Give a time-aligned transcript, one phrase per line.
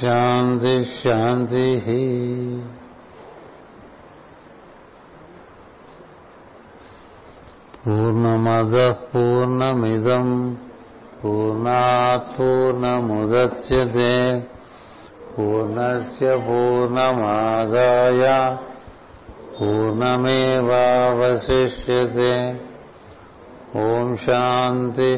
[0.01, 1.65] शान्ति
[7.85, 10.55] पूर्णमदः पूर्णमिदम्
[11.23, 14.13] पूर्णात् पूर्णमुदच्यते
[15.35, 18.23] पूर्णस्य पूर्णमादाय
[19.59, 20.25] पूर्णमेवावशिष्यते।
[23.81, 25.11] ॐ शान्ति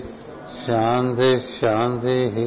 [0.67, 2.41] शान्ति शान्तिः।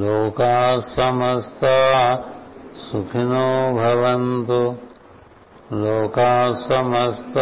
[0.00, 1.76] लोकाः समस्ता
[2.76, 4.62] सुखिनो भवन्तु
[5.72, 7.34] లోకా సమస్త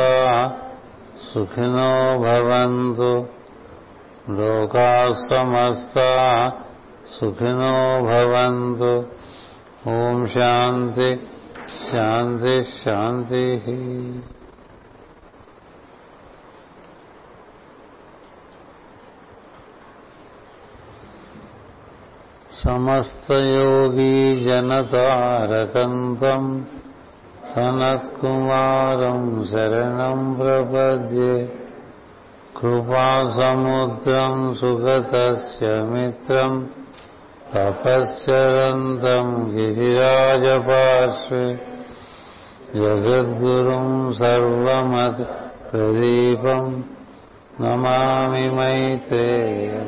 [1.34, 3.26] సుఖినో భవంతు.
[4.30, 6.52] లోకా సమస్త
[7.20, 9.06] సుఖినో భవంతు.
[9.88, 11.20] ఓం శాంతి
[11.92, 13.62] శాంతి శాంతి.
[22.52, 26.66] సమస్తయోగీ జనతారకంతం
[27.44, 31.52] सनत्कुमारं शरणं प्रपद्ये।
[32.60, 36.66] कृपासमुद्रं सुगतस्य मित्रं
[37.54, 41.60] तपश्चरन्तं गिरिराजपार्श्वे।
[42.76, 46.82] जगद्गुरुं सर्वमत् प्रदीपं
[47.60, 49.86] नमामि Maitreya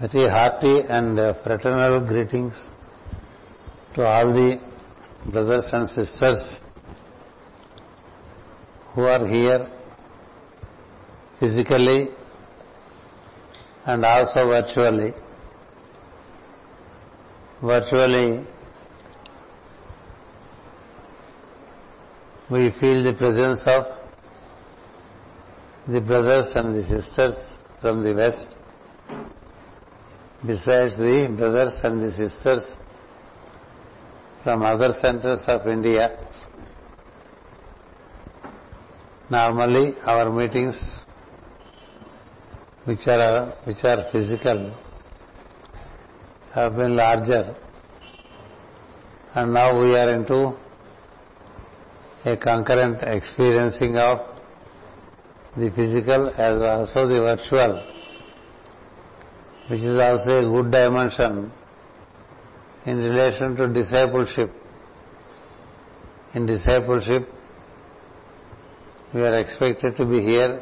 [0.00, 2.56] Very hearty and fraternal greetings
[3.94, 4.60] to all the
[5.32, 6.41] brothers and sisters
[8.94, 9.60] who are here
[11.41, 12.09] physically
[13.87, 15.12] and also virtually.
[17.62, 18.45] Virtually,
[22.50, 23.84] we feel the presence of
[25.89, 27.37] the brothers and the sisters
[27.81, 28.49] from the West,
[30.47, 32.77] besides the brothers and the sisters
[34.43, 36.19] from other centers of India.
[39.31, 41.03] Normally, our meetings
[42.84, 44.75] which are which are physical
[46.55, 47.56] have been larger.
[49.34, 50.55] And now we are into
[52.25, 54.19] a concurrent experiencing of
[55.56, 57.91] the physical as also the virtual
[59.69, 61.51] which is also a good dimension
[62.87, 64.53] in relation to discipleship.
[66.34, 67.28] In discipleship
[69.15, 70.61] we are expected to be here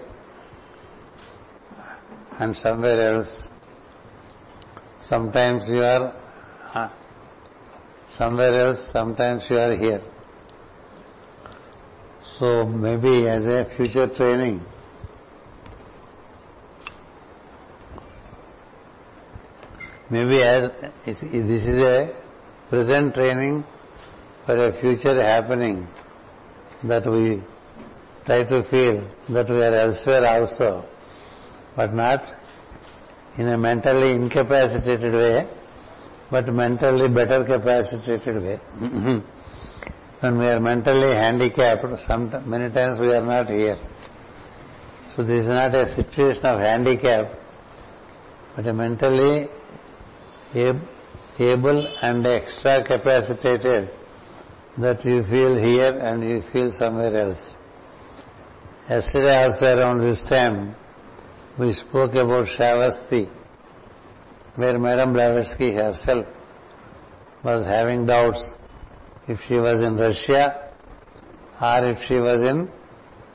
[2.39, 3.49] and somewhere else.
[5.03, 6.15] Sometimes you are
[6.75, 6.91] uh,
[8.09, 10.03] somewhere else, sometimes you are here.
[12.39, 14.61] So maybe as a future training,
[20.11, 20.71] maybe as
[21.07, 22.17] this is a
[22.71, 23.65] present training
[24.47, 25.87] for a future happening
[26.85, 27.43] that we
[28.25, 30.85] try to feel that we are elsewhere also
[31.77, 32.23] but not
[33.39, 35.49] in a mentally incapacitated way,
[36.31, 38.61] but mentally better capacitated way.
[38.77, 39.19] Mm-hmm.
[40.21, 43.77] when we are mentally handicapped, some, many times we are not here.
[45.11, 47.39] So this is not a situation of handicap,
[48.55, 49.49] but a mentally
[50.55, 53.91] able and extra capacitated
[54.79, 57.55] that you feel here and you feel somewhere else.
[58.89, 60.75] Yesterday also around this time,
[61.59, 63.29] we spoke about Shavasti,
[64.57, 66.27] where Madame Blavatsky herself
[67.45, 68.43] was having doubts
[69.29, 70.71] if she was in Russia
[71.61, 72.71] or if she was in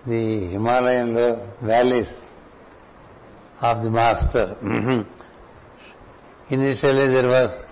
[0.05, 1.13] the Himalayan
[1.61, 2.25] valleys
[3.61, 4.55] of the master.
[4.63, 6.53] Mm-hmm.
[6.53, 7.63] Initially there was,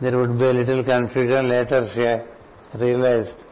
[0.00, 1.48] there would be a little confusion.
[1.48, 3.44] Later she realized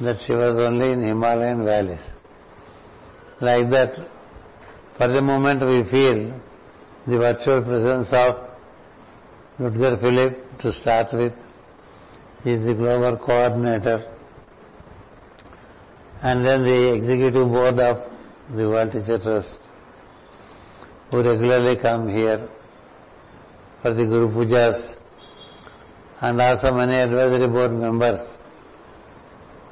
[0.00, 2.10] that she was only in Himalayan valleys.
[3.40, 4.08] Like that,
[4.96, 6.40] for the moment we feel
[7.06, 8.48] the virtual presence of
[9.58, 11.32] Ludger Philip to start with.
[12.44, 14.08] He is the global coordinator.
[16.22, 18.10] And then the executive board of
[18.54, 19.58] the World Teacher Trust
[21.10, 22.48] who regularly come here
[23.82, 24.96] for the Guru Pujas
[26.20, 28.20] and also many advisory board members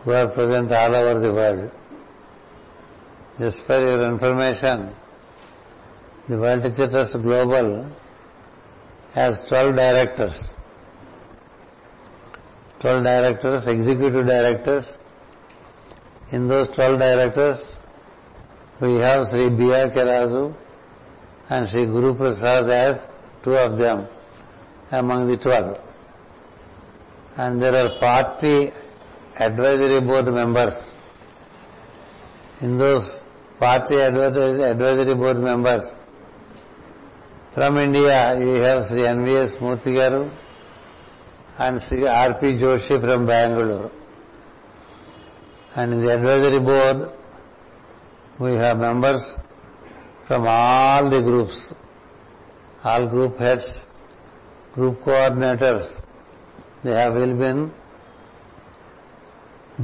[0.04, 1.70] who are present all over the world.
[3.38, 4.94] Just for your information,
[6.30, 7.90] the World Teacher Trust Global
[9.14, 10.54] has 12 directors.
[12.80, 14.86] 12 directors, executive directors.
[16.30, 17.58] In those 12 directors,
[18.80, 19.90] we have Sri B.R.
[19.90, 20.54] Kerazu
[21.48, 23.04] and Sri Guru Prasad as
[23.42, 24.06] two of them
[24.92, 25.78] among the 12.
[27.38, 27.90] And there are
[28.38, 28.72] 40
[29.36, 30.76] advisory board members.
[32.60, 33.18] In those
[33.58, 35.84] 40 advisory board members,
[37.54, 39.54] from India, you have Sri N.V.S.
[39.60, 40.30] Murthy Garu
[41.58, 42.46] and Sri R.P.
[42.62, 43.90] Joshi from Bangalore.
[45.74, 47.10] And in the advisory board,
[48.38, 49.34] we have members
[50.28, 51.74] from all the groups,
[52.84, 53.80] all group heads,
[54.74, 56.00] group coordinators.
[56.84, 57.72] They have all been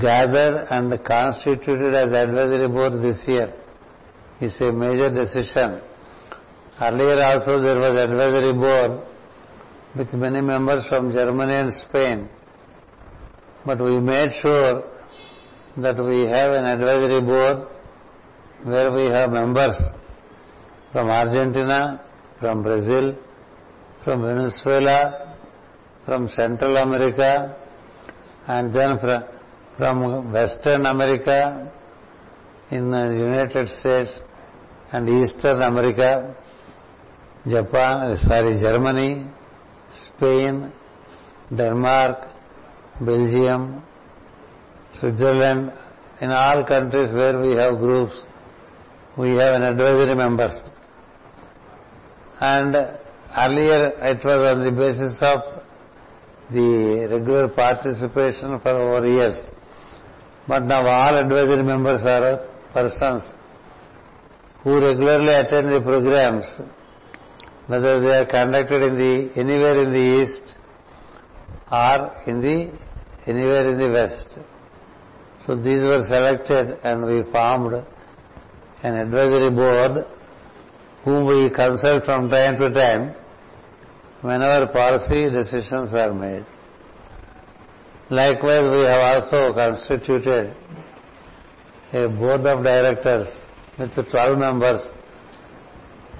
[0.00, 3.52] gathered and constituted as advisory board this year.
[4.40, 5.80] It's a major decision
[6.80, 9.00] Earlier also there was advisory board
[9.96, 12.28] with many members from Germany and Spain.
[13.64, 14.84] But we made sure
[15.78, 17.66] that we have an advisory board
[18.64, 19.80] where we have members
[20.92, 22.02] from Argentina,
[22.40, 23.16] from Brazil,
[24.04, 25.34] from Venezuela,
[26.04, 27.56] from Central America,
[28.48, 28.98] and then
[29.78, 31.72] from Western America,
[32.70, 34.20] in the United States
[34.92, 36.36] and Eastern America,
[37.48, 39.24] Japan, sorry, Germany,
[39.90, 40.72] Spain,
[41.54, 42.28] Denmark,
[43.00, 43.82] Belgium,
[44.92, 45.72] Switzerland,
[46.20, 48.24] in all countries where we have groups,
[49.16, 50.60] we have an advisory members.
[52.40, 55.40] And earlier it was on the basis of
[56.50, 59.36] the regular participation for over years.
[60.48, 63.22] But now all advisory members are persons
[64.64, 66.44] who regularly attend the programs
[67.66, 70.54] whether they are conducted in the anywhere in the east
[71.70, 72.70] or in the
[73.26, 74.38] anywhere in the west.
[75.46, 77.84] So these were selected and we formed
[78.82, 80.06] an advisory board
[81.04, 83.14] whom we consult from time to time
[84.22, 86.44] whenever policy decisions are made.
[88.10, 90.54] Likewise, we have also constituted
[91.92, 93.26] a board of directors
[93.78, 94.88] with 12 members.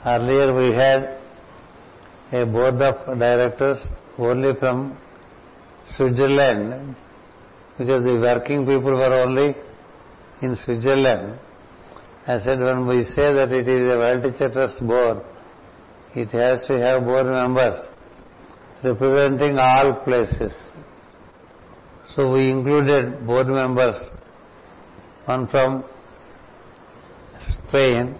[0.05, 1.21] Earlier we had
[2.33, 3.87] a board of directors
[4.19, 4.99] only from
[5.85, 6.97] Switzerland
[7.79, 9.55] because the working people were only
[10.43, 11.39] in Switzerland.
[12.27, 15.19] I said when we say that it is a World Trust board,
[16.15, 17.77] it has to have board members
[18.83, 20.55] representing all places.
[22.15, 24.11] So we included board members,
[25.27, 25.85] one from
[27.39, 28.17] Spain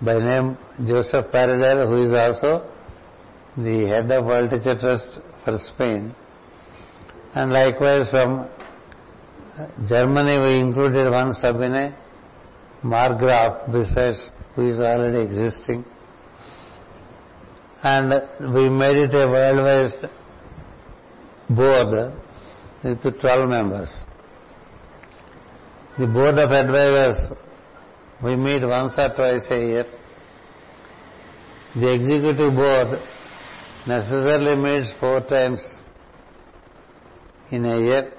[0.00, 2.66] by name Joseph Paradel, who is also
[3.64, 6.14] the head of World Teacher Trust for Spain.
[7.34, 8.48] And likewise from
[9.88, 11.92] Germany we included one Sabine
[12.84, 15.84] Margraf besides who is already existing.
[17.82, 18.10] And
[18.54, 20.08] we made it a worldwide
[21.50, 22.14] board
[22.84, 24.02] with 12 members.
[25.98, 27.32] The board of advisors,
[28.22, 29.86] we meet once or twice a year.
[31.74, 33.00] The executive board
[33.86, 35.80] necessarily meets four times
[37.50, 38.12] in a year.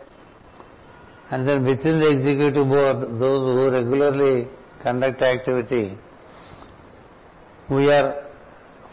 [1.32, 4.48] And then within the executive board, those who regularly
[4.82, 5.98] conduct activity,
[7.70, 8.25] we are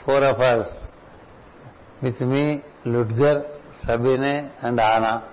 [0.05, 0.87] four of us.
[2.03, 5.33] With me, Ludger, Sabine and Anna.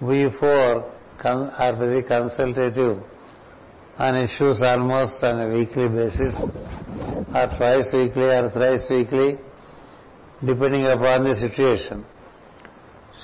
[0.00, 0.92] We four
[1.24, 3.02] are very consultative
[3.98, 6.34] on issues almost on a weekly basis
[7.34, 9.38] or twice weekly or thrice weekly,
[10.44, 12.04] depending upon the situation.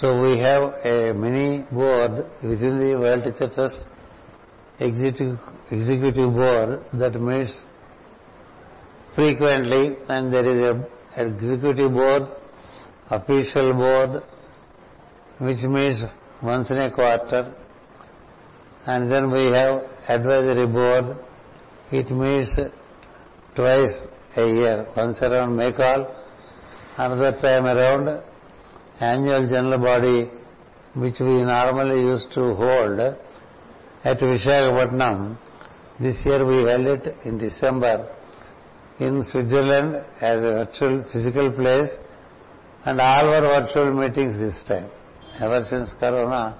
[0.01, 3.87] So we have a mini board within the World Teacher Trust
[4.79, 5.39] executive,
[5.71, 7.65] executive board that meets
[9.15, 12.29] frequently and there is a executive board,
[13.11, 14.23] official board,
[15.39, 16.05] which meets
[16.43, 17.53] once in a quarter
[18.87, 21.17] and then we have advisory board.
[21.91, 22.55] It meets
[23.57, 24.05] twice
[24.37, 26.15] a year, once around May call,
[27.05, 28.07] another time around
[28.99, 30.29] annual general body
[30.95, 32.99] which we normally used to hold
[34.11, 35.39] at Vishakhapatnam.
[36.01, 37.95] This year we held it in December
[38.99, 41.91] in Switzerland as a virtual physical place
[42.85, 44.91] and all were virtual meetings this time.
[45.41, 46.59] Ever since Corona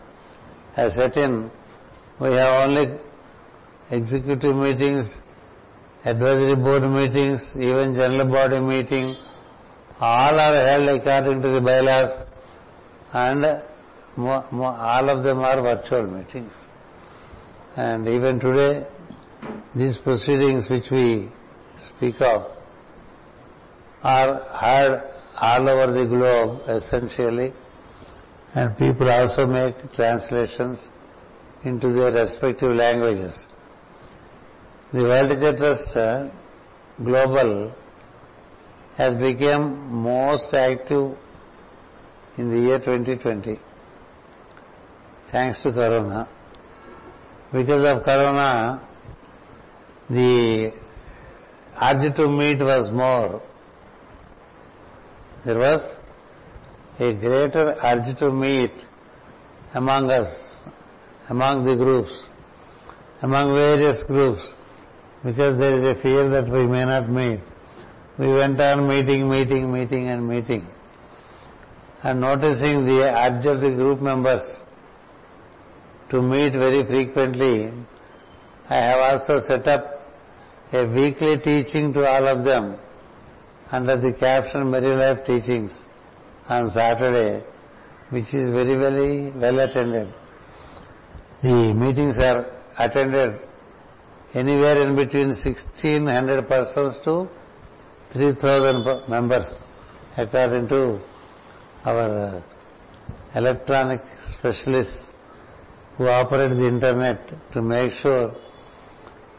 [0.77, 1.51] has set in,
[2.21, 2.97] we have only
[3.91, 5.21] executive meetings,
[6.05, 9.17] advisory board meetings, even general body meeting,
[10.01, 12.23] all are held according to the bylaws
[13.13, 13.45] and
[14.17, 16.53] all of them are virtual meetings.
[17.77, 18.87] And even today,
[19.75, 21.29] these proceedings which we
[21.77, 22.53] speak of
[24.03, 25.03] are heard
[25.37, 27.53] all over the globe essentially
[28.55, 30.89] and people also make translations
[31.65, 33.47] into their respective languages.
[34.93, 36.31] The World Teacher Trust uh,
[37.05, 37.75] Global
[38.99, 39.65] has become
[40.03, 41.17] most active
[42.37, 43.59] in the year 2020
[45.31, 46.29] thanks to Corona.
[47.53, 48.87] Because of Corona,
[50.11, 50.73] the
[51.81, 53.43] urge to meet was more.
[55.45, 55.81] There was
[56.99, 58.73] a greater urge to meet
[59.75, 60.57] among us,
[61.29, 62.23] among the groups,
[63.23, 64.41] among various groups,
[65.25, 67.41] because there is a fear that we may not meet.
[68.19, 70.67] We went on meeting, meeting, meeting and meeting.
[72.03, 74.61] And noticing the urge of the group members
[76.11, 77.73] to meet very frequently,
[78.69, 80.01] I have also set up
[80.73, 82.77] a weekly teaching to all of them
[83.71, 85.81] under the caption Merry Life Teachings
[86.49, 87.45] on Saturday,
[88.11, 90.13] which is very, very well attended.
[91.43, 92.47] The meetings are
[92.79, 93.41] attended
[94.35, 97.29] anywhere in between 1600 persons to
[98.13, 99.55] 3000 members
[100.17, 101.01] according to
[101.85, 102.43] our uh,
[103.35, 104.01] electronic
[104.33, 105.11] specialists
[105.97, 107.21] who operate the internet
[107.53, 108.35] to make sure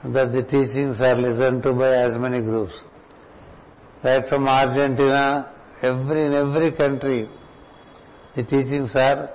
[0.04, 2.74] that the teachings are listened to by as many groups.
[4.04, 7.30] Right from Argentina, every in every country,
[8.36, 9.30] the teachings are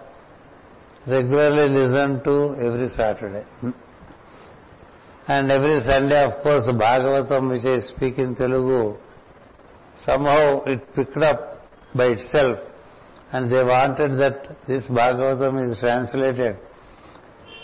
[1.06, 3.44] regularly listened to every Saturday.
[5.26, 8.96] And every Sunday, of course, Bhagavatam, which I speak in Telugu,
[9.96, 12.58] somehow it picked up by itself
[13.32, 16.56] and they wanted that this Bhagavatam is translated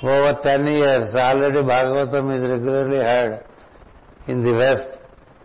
[0.02, 3.44] over 10 years, already Bhagavatam is regularly heard
[4.26, 4.98] in the West,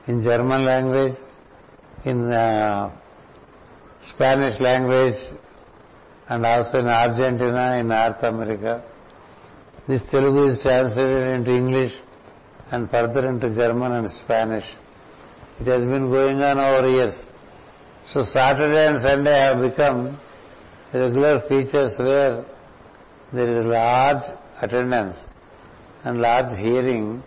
[0.07, 1.13] in German language,
[2.05, 2.95] in uh,
[4.01, 5.15] Spanish language,
[6.29, 8.83] and also in Argentina, in North America.
[9.87, 11.93] This Telugu is translated into English
[12.71, 14.65] and further into German and Spanish.
[15.59, 17.25] It has been going on over years.
[18.07, 20.19] So Saturday and Sunday have become
[20.93, 22.45] regular features where
[23.33, 24.23] there is a large
[24.61, 25.15] attendance
[26.03, 27.23] and large hearing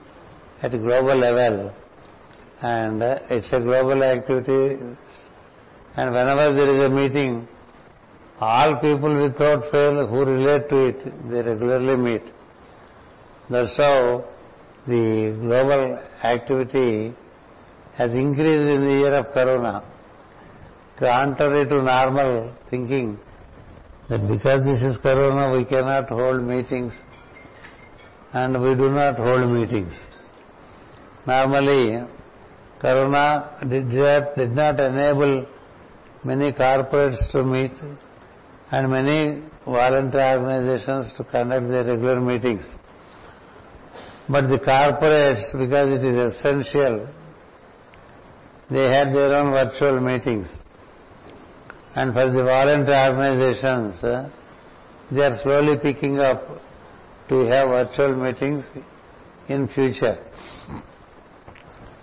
[0.63, 1.75] at a global level.
[2.61, 4.77] And uh, it's a global activity.
[5.97, 7.49] And whenever there is a meeting
[8.41, 12.23] all people without fail who relate to it they regularly meet.
[13.51, 14.25] That's how
[14.87, 15.33] the
[18.07, 19.83] global activity has increased in the year of corona
[20.99, 23.19] contrary to normal thinking
[24.09, 27.03] that because this is corona we cannot hold meetings
[28.33, 30.07] and we do not hold meetings.
[31.27, 32.07] Normally,
[32.81, 35.47] Corona did not, did not enable
[36.25, 37.73] many corporates to meet
[38.71, 42.77] and many volunteer organizations to conduct their regular meetings.
[44.29, 45.53] But the corporates,
[48.69, 50.59] because it is essential, they had their own virtual meetings.
[51.95, 54.03] And for the volunteer organizations,
[55.11, 56.43] they are slowly picking up
[57.29, 58.71] to have virtual meetings
[59.49, 60.19] in future.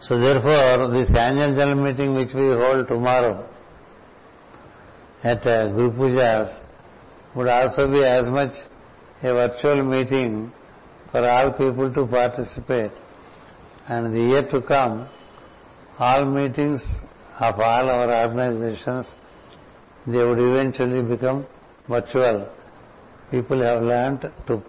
[0.02, 3.50] So therefore, this annual general meeting which we hold tomorrow
[5.24, 6.64] at uh, Guru Pujas
[7.36, 8.52] would also be as much
[9.24, 10.52] a virtual meeting
[11.12, 12.92] for all people to participate.
[13.88, 15.10] And the year to come,
[16.00, 16.84] all meetings
[17.40, 19.12] of all our organizations,
[20.06, 21.46] they would eventually become
[21.88, 22.50] virtual.
[23.32, 24.64] People have learned to,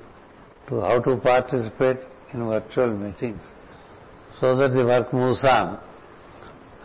[0.68, 1.98] to how to participate
[2.32, 3.42] in virtual meetings
[4.40, 5.80] so that the work moves on.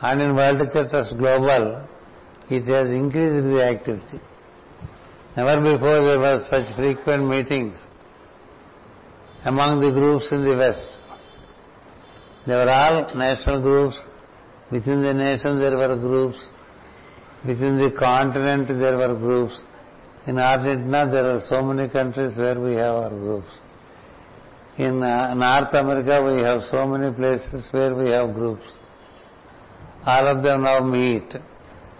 [0.02, 1.88] And in World Trust Global,
[2.50, 4.20] it has increased the activity.
[5.38, 7.78] Never before there were such frequent meetings
[9.46, 10.98] among the groups in the West.
[12.46, 13.98] They were all national groups.
[14.72, 16.50] Within the nation there were groups.
[17.46, 19.62] Within the continent there were groups.
[20.28, 23.52] In Argentina there are so many countries where we have our groups.
[24.78, 28.64] In uh, North America we have so many places where we have groups.
[30.06, 31.36] All of them now meet.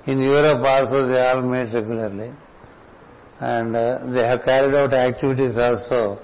[0.08, 2.32] In Europe also they all meet regularly.
[3.40, 6.20] And uh, they have carried out activities also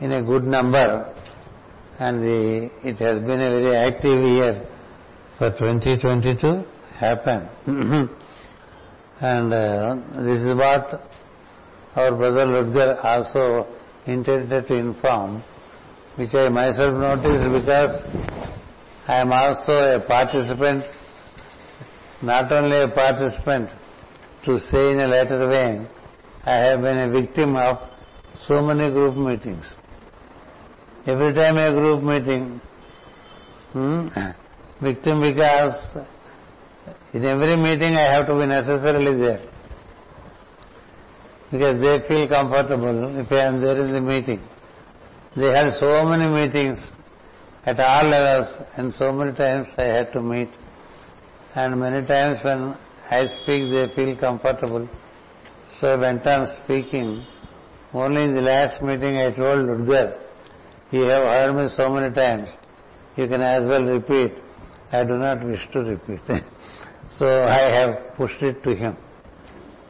[0.00, 1.14] in a good number
[1.98, 4.66] and the, it has been a very active year
[5.38, 6.64] for 2022
[6.98, 7.48] happen.
[9.20, 11.00] and uh, this is what
[11.94, 13.66] our brother Ludger also
[14.06, 15.42] intended to inform,
[16.16, 18.02] which I myself noticed because
[19.06, 20.84] I am also a participant,
[22.20, 23.70] not only a participant,
[24.44, 25.88] to say in a later vein,
[26.44, 27.78] I have been a victim of
[28.46, 29.72] so many group meetings.
[31.06, 32.60] Every time a group meeting,
[33.72, 34.08] hmm,
[34.80, 35.74] victim because
[37.12, 39.40] in every meeting I have to be necessarily there.
[41.50, 44.40] Because they feel comfortable if I am there in the meeting.
[45.36, 46.92] They had so many meetings
[47.64, 50.50] at all levels and so many times I had to meet.
[51.54, 52.76] And many times when
[53.10, 54.88] I speak they feel comfortable.
[55.80, 57.24] So I went on speaking.
[57.92, 60.20] Only in the last meeting I told Ludger,
[60.90, 62.50] you have heard me so many times.
[63.16, 64.32] You can as well repeat.
[64.90, 66.20] I do not wish to repeat.
[67.08, 68.96] so I have pushed it to him.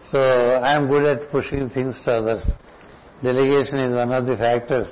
[0.03, 2.45] So I am good at pushing things to others.
[3.23, 4.89] Delegation is one of the factors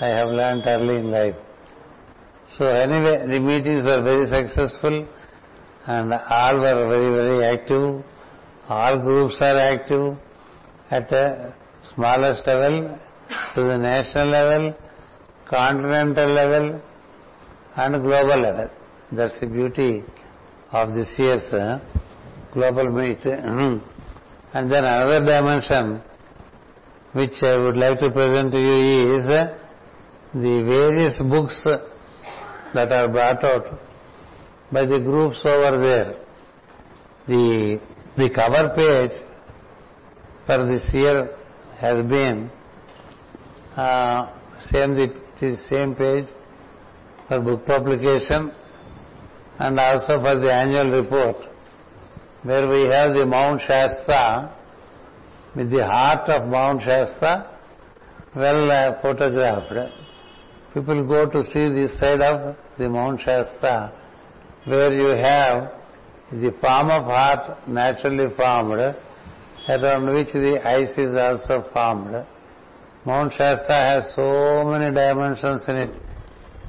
[0.00, 1.36] I have learned early in life.
[2.58, 5.06] So anyway, the meetings were very successful
[5.86, 8.04] and all were very, very active.
[8.68, 10.16] All groups are active
[10.90, 12.98] at a smallest level
[13.54, 14.74] to the national level
[15.48, 16.80] continental level
[17.76, 18.70] and global level.
[19.16, 20.04] That's the beauty
[20.72, 21.80] of this year's uh,
[22.52, 23.24] global meet.
[23.24, 26.02] and then another dimension
[27.12, 29.56] which I would like to present to you is uh,
[30.34, 31.62] the various books
[32.74, 33.78] that are brought out
[34.72, 36.16] by the groups over there.
[37.28, 37.80] The,
[38.16, 39.16] the cover page
[40.46, 41.36] for this year
[41.78, 42.50] has been
[43.76, 46.26] uh, same the it is same page
[47.28, 48.52] for book publication
[49.58, 51.36] and also for the annual report
[52.42, 54.52] where we have the Mount Shasta
[55.54, 57.50] with the heart of Mount Shasta
[58.34, 59.92] well uh, photographed.
[60.74, 63.92] People go to see this side of the Mount Shasta
[64.64, 65.72] where you have
[66.32, 68.96] the form of heart naturally formed
[69.68, 72.26] around which the ice is also formed
[73.06, 75.90] Mount Shasta has so many dimensions in it.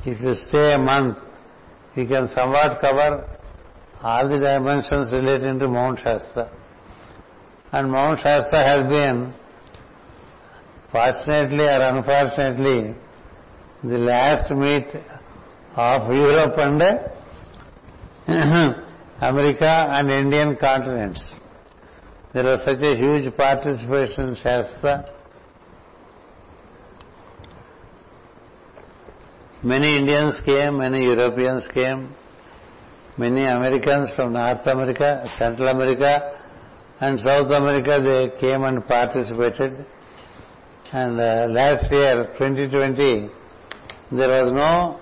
[0.06, 1.17] If you stay a month,
[1.95, 3.25] you can somewhat cover
[4.01, 6.51] all the dimensions relating to Mount Shasta.
[7.71, 9.34] And Mount Shasta has been,
[10.91, 12.95] fortunately or unfortunately,
[13.84, 14.88] the last meet
[15.75, 16.81] of Europe and
[19.21, 21.36] America and Indian continents.
[22.34, 25.14] There was such a huge participation in Shasta
[29.65, 32.13] Many Indians came, many Europeans came,
[33.17, 36.39] many Americans from North America, Central America,
[36.99, 39.88] and South America, they came and participated.
[40.93, 43.28] And uh, last year, 2020,
[44.12, 45.01] there was no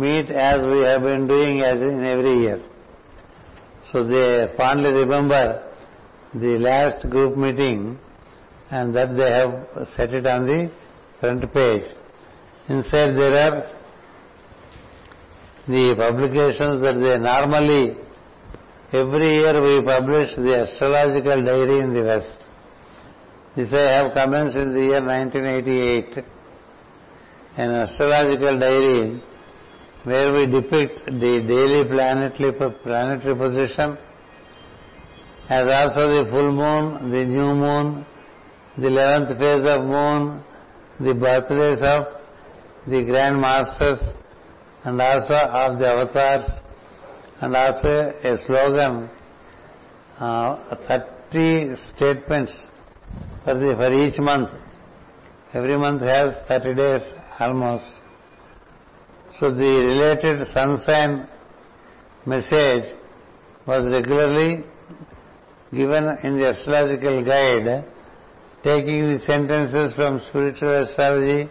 [0.00, 2.62] meet as we have been doing as in every year.
[3.90, 5.68] So they fondly remember
[6.32, 7.98] the last group meeting
[8.70, 10.70] and that they have set it on the
[11.18, 11.96] front page.
[12.72, 13.56] Inside there are
[15.68, 17.98] the publications that they normally,
[18.90, 22.38] every year we publish the astrological diary in the West.
[23.54, 26.24] This I have commenced in the year 1988.
[27.58, 29.22] An astrological diary
[30.04, 32.52] where we depict the daily planetary,
[32.84, 33.98] planetary position
[35.50, 38.06] as also the full moon, the new moon,
[38.78, 40.42] the 11th phase of moon,
[40.98, 42.21] the birthdays of
[42.86, 43.98] the Grand Masters
[44.84, 46.50] and also of the avatars
[47.40, 49.08] and also a slogan,
[50.18, 50.76] uh,
[51.30, 52.68] 30 statements
[53.44, 54.50] for, the, for each month.
[55.54, 57.02] Every month has 30 days
[57.38, 57.92] almost.
[59.38, 61.28] So the related sun
[62.26, 62.96] message
[63.66, 64.64] was regularly
[65.72, 67.84] given in the astrological guide,
[68.62, 71.48] taking the sentences from spiritual astrology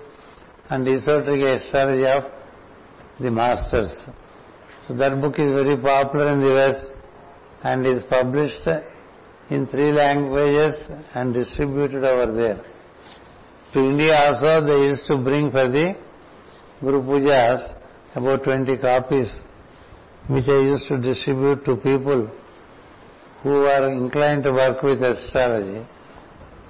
[0.71, 2.23] and esoteric astrology of
[3.19, 3.93] the masters.
[4.87, 6.85] So that book is very popular in the West
[7.63, 8.67] and is published
[9.49, 10.75] in three languages
[11.13, 12.63] and distributed over there.
[13.73, 15.95] To India also they used to bring for the
[16.79, 17.61] Guru Pujas
[18.15, 19.41] about 20 copies
[20.27, 22.31] which I used to distribute to people
[23.43, 25.85] who are inclined to work with astrology.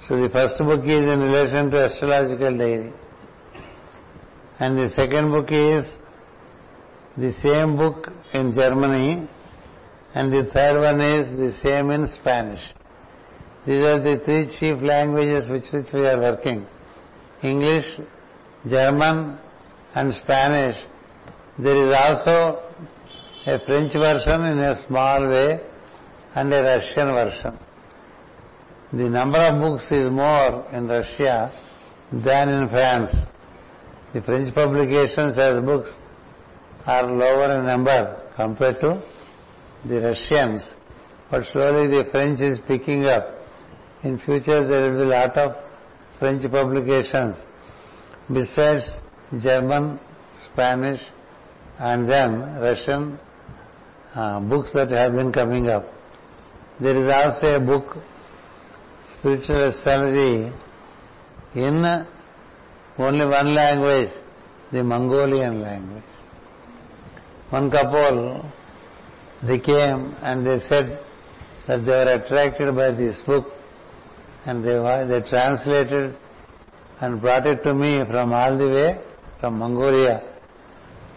[0.08, 2.92] So the first book is in relation to astrological diary.
[4.62, 5.84] And the second book is
[7.16, 9.28] the same book in Germany
[10.14, 12.62] and the third one is the same in Spanish.
[13.66, 16.64] These are the three chief languages with which we are working.
[17.42, 17.88] English,
[18.68, 19.36] German
[19.96, 20.76] and Spanish.
[21.58, 22.62] There is also
[23.44, 25.58] a French version in a small way
[26.36, 27.58] and a Russian version.
[28.92, 31.50] The number of books is more in Russia
[32.12, 33.12] than in France.
[34.12, 35.90] The French publications as books
[36.86, 39.02] are lower in number compared to
[39.86, 40.74] the Russians.
[41.30, 43.26] But slowly the French is picking up.
[44.02, 45.52] In future there will be a lot of
[46.18, 47.36] French publications
[48.32, 48.98] besides
[49.40, 49.98] German,
[50.44, 51.00] Spanish
[51.78, 53.18] and then Russian
[54.14, 55.86] uh, books that have been coming up.
[56.80, 57.96] There is also a book,
[59.18, 60.52] Spiritual Astrology,
[61.54, 62.06] in
[62.98, 64.10] only one language,
[64.70, 66.04] the Mongolian language.
[67.50, 68.44] One couple,
[69.46, 70.98] they came and they said
[71.66, 73.46] that they were attracted by this book
[74.46, 74.76] and they,
[75.08, 76.16] they translated
[77.00, 79.04] and brought it to me from all the way
[79.40, 80.22] from Mongolia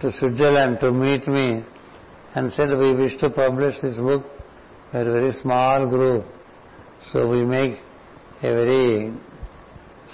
[0.02, 1.64] to Switzerland to meet me
[2.34, 4.26] and said we wish to publish this book.
[4.92, 6.26] We are a very small group.
[7.12, 7.80] So we make
[8.42, 9.14] a very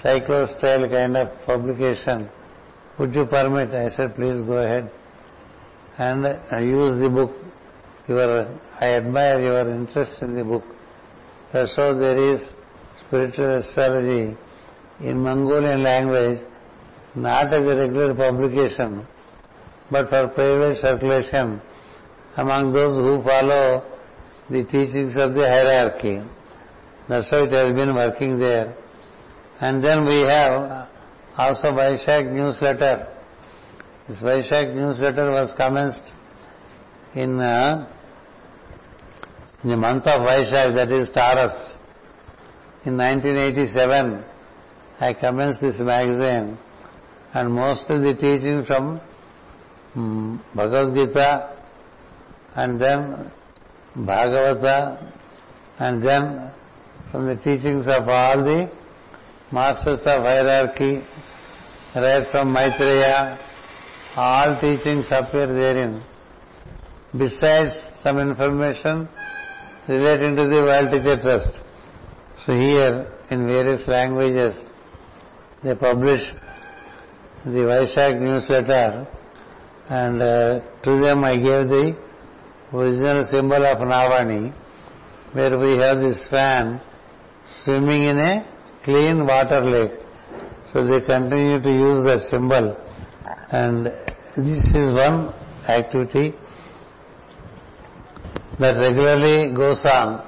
[0.02, 2.28] cyclo-style kind of publication.
[2.98, 3.74] Would you permit?
[3.74, 4.90] I said, please go ahead.
[5.98, 6.24] And
[6.68, 7.32] use the book.
[8.08, 10.64] Your, I admire your interest in the book.
[11.52, 12.52] How there is
[13.06, 14.36] spiritual astrology
[15.00, 16.38] in Mongolian language,
[17.14, 19.06] not as a regular publication,
[19.90, 21.60] but for private circulation
[22.36, 23.84] among those who follow
[24.48, 26.22] the teachings of the hierarchy.
[27.08, 28.74] That's how it has been working there.
[29.62, 30.88] And then we have
[31.38, 33.06] also Vaishak newsletter.
[34.08, 36.02] This Vaishak newsletter was commenced
[37.14, 37.88] in, uh,
[39.62, 41.76] in the month of Vaishak, that is Taurus.
[42.84, 44.24] In 1987,
[44.98, 46.58] I commenced this magazine
[47.32, 49.00] and most of the teachings from
[49.94, 51.56] um, Bhagavad Gita
[52.56, 53.30] and then
[53.96, 55.12] Bhagavata
[55.78, 56.50] and then
[57.12, 58.81] from the teachings of all the
[59.52, 61.02] masters of hierarchy
[61.94, 63.38] right from Maitreya
[64.16, 66.02] all teachings appear therein
[67.16, 69.08] besides some information
[69.88, 71.60] relating to the World Trust.
[72.46, 74.62] So here in various languages
[75.62, 76.22] they publish
[77.44, 79.06] the Vaishak newsletter
[79.90, 81.96] and uh, to them I gave the
[82.72, 84.54] original symbol of Navani
[85.32, 86.80] where we have this fan
[87.44, 88.51] swimming in a
[88.84, 89.92] clean water lake.
[90.72, 92.76] So they continue to use that symbol
[93.50, 93.86] and
[94.36, 95.32] this is one
[95.68, 96.34] activity
[98.58, 100.26] that regularly goes on.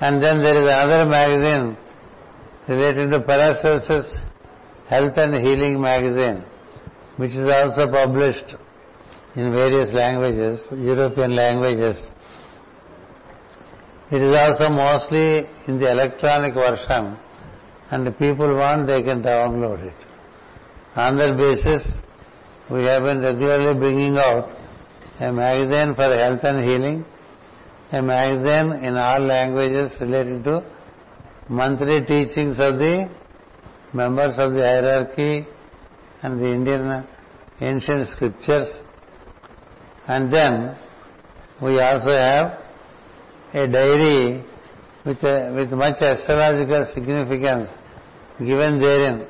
[0.00, 1.76] And then there is another magazine
[2.68, 4.20] related to Paracelsus
[4.88, 6.44] Health and Healing magazine,
[7.16, 8.54] which is also published
[9.34, 12.10] in various languages, European languages.
[14.10, 17.16] It is also mostly in the electronic version
[17.92, 19.98] and the people want they can download it.
[20.96, 21.82] On that basis,
[22.70, 24.46] we have been regularly bringing out
[25.20, 27.04] a magazine for health and healing,
[27.92, 30.64] a magazine in all languages related to
[31.50, 33.10] monthly teachings of the
[33.92, 35.46] members of the hierarchy
[36.22, 37.06] and the Indian
[37.60, 38.70] ancient scriptures.
[40.06, 40.78] And then
[41.60, 42.58] we also have
[43.52, 44.44] a diary
[45.04, 47.72] with with much astrological significance
[48.42, 49.20] given there in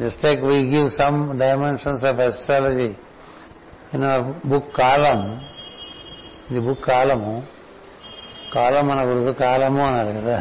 [0.00, 2.90] just like we give some dimensions of astrology
[3.94, 4.04] in
[4.46, 5.20] book కాలం
[6.50, 7.32] ఇది book కాలము
[8.54, 10.36] కాలం మన గురువు కాలము అన్నారు కదా.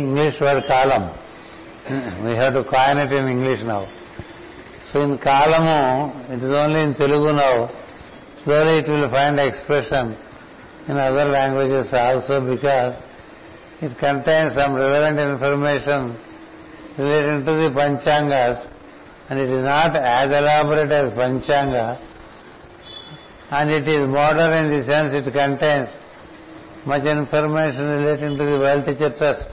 [0.00, 1.02] English word column
[2.24, 3.86] we have to coin it in English now
[4.88, 5.76] so in కాలము
[6.34, 7.60] it is only in Telugu now
[8.42, 10.10] slowly it will find expression
[10.88, 12.94] in other languages also because
[13.80, 16.00] it contains some relevant information
[17.00, 18.58] related to the panchangas
[19.28, 21.86] and it is not as elaborate as Panchanga
[23.50, 25.88] and it is modern in the sense it contains
[26.86, 29.48] much information relating to the World Teacher Trust.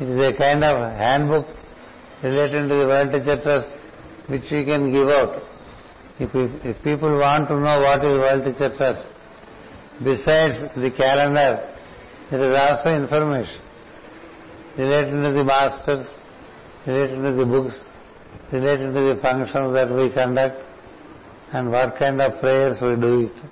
[0.00, 1.46] It is a kind of handbook
[2.22, 3.68] relating to the World Teacher Trust
[4.28, 5.42] which we can give out.
[6.18, 9.06] If, we, if people want to know what is World Teacher Trust,
[10.02, 11.74] besides the calendar,
[12.30, 13.60] there is also information
[14.76, 16.06] relating to the masters,
[16.86, 17.82] relating to the books,
[18.52, 20.56] related to the functions that we conduct
[21.52, 23.50] and what kind of prayers we do it.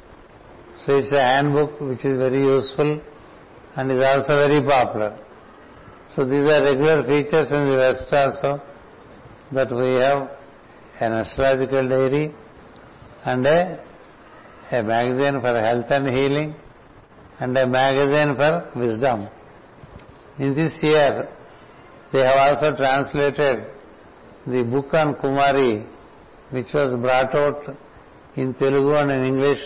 [0.84, 3.00] So it's a handbook which is very useful
[3.76, 5.18] and is also very popular.
[6.14, 8.62] So these are regular features in the West also
[9.52, 10.30] that we have
[11.00, 12.34] an astrological diary
[13.24, 13.84] and a,
[14.70, 16.54] a magazine for health and healing
[17.40, 19.28] and a magazine for wisdom.
[20.38, 21.28] In this year,
[22.12, 23.66] they have also translated
[24.46, 25.86] the book on Kumari,
[26.50, 27.76] which was brought out
[28.36, 29.62] in Telugu and in English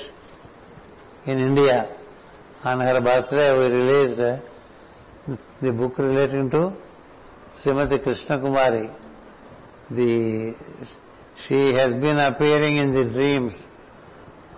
[1.26, 1.96] in India.
[2.64, 4.38] On her birthday, we released uh,
[5.60, 6.72] the book relating to
[7.62, 8.92] Srimati Krishna Kumari.
[9.90, 10.54] The,
[11.46, 13.54] she has been appearing in the dreams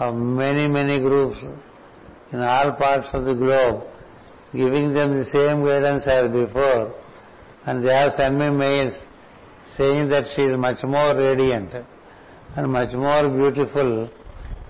[0.01, 1.39] of many, many groups
[2.33, 3.85] in all parts of the globe,
[4.53, 6.95] giving them the same guidance as before.
[7.67, 9.01] And they have sent me mails
[9.77, 11.75] saying that she is much more radiant
[12.57, 14.11] and much more beautiful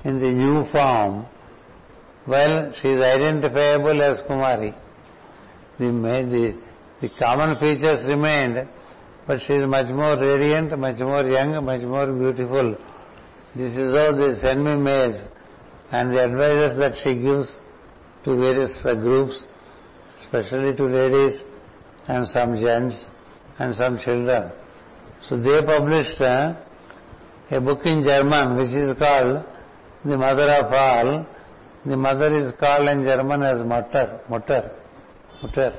[0.04, 1.26] in the new form,
[2.26, 4.74] well, she is identifiable as Kumari.
[5.78, 6.60] The, the,
[7.00, 8.68] the common features remained,
[9.26, 12.76] but she is much more radiant, much more young, much more beautiful.
[13.58, 15.18] This is all the send me maze
[15.92, 17.52] and the advices that she gives
[18.24, 19.40] to various groups
[20.22, 21.38] specially to ladies
[22.08, 23.00] and some gents
[23.60, 24.48] and some children
[25.28, 26.22] so they published
[27.52, 29.38] a book in German which is called
[30.06, 31.12] the mother of all
[31.88, 34.68] the mother is called in German as mutter mutter
[35.42, 35.74] mutter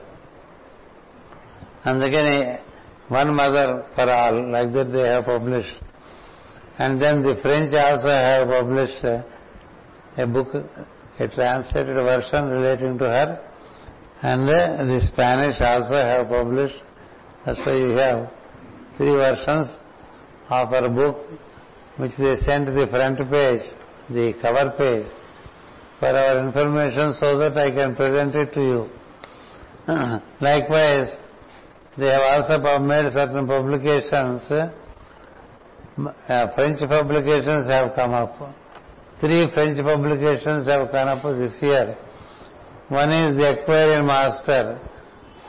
[1.86, 2.36] అందుకని
[3.12, 5.80] one mother for all like that they have published
[6.78, 10.54] And then the French also have published a book,
[11.20, 13.48] a translated version relating to her.
[14.22, 16.76] And uh, the Spanish also have published.
[16.76, 18.32] Uh, That's why you have
[18.98, 19.78] three versions
[20.50, 21.18] of her book,
[21.98, 23.62] which they sent the front page,
[24.10, 25.12] the cover page,
[26.00, 28.90] for our information so that I can present it to you.
[30.42, 31.16] Likewise,
[31.98, 34.72] they have also made certain publications uh,
[35.98, 38.36] uh, French publications have come up.
[39.20, 41.98] Three French publications have come up this year.
[42.88, 44.80] One is the Aquarian Master,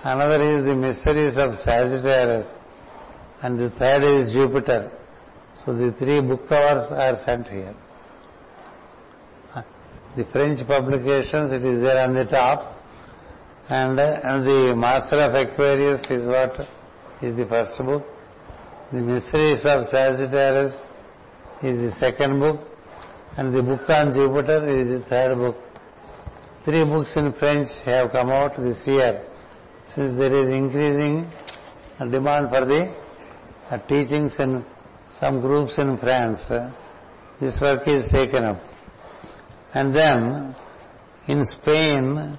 [0.02, 2.48] another is the Mysteries of Sagittarius,
[3.42, 4.90] and the third is Jupiter.
[5.64, 7.74] So the three book covers are sent here.
[9.54, 9.62] Uh,
[10.16, 12.76] the French publications, it is there on the top,
[13.68, 16.66] and, uh, and the Master of Aquarius is what
[17.22, 18.04] is the first book.
[18.92, 20.74] The Mysteries of Sagittarius
[21.62, 22.60] is the second book,
[23.38, 25.56] and the book on Jupiter is the third book.
[26.66, 29.24] Three books in French have come out this year,
[29.86, 31.26] since there is increasing
[32.10, 32.94] demand for the
[33.70, 34.62] uh, teachings in
[35.08, 36.40] some groups in France.
[36.50, 36.70] Uh,
[37.40, 38.60] this work is taken up.
[39.72, 40.54] And then
[41.28, 42.38] in Spain,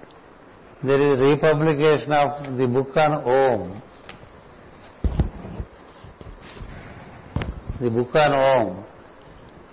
[0.83, 3.81] there is republication of the book on Om.
[7.83, 8.85] The book on Om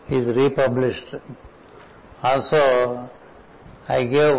[0.08, 1.14] is republished.
[2.20, 3.08] Also,
[3.86, 4.34] I gave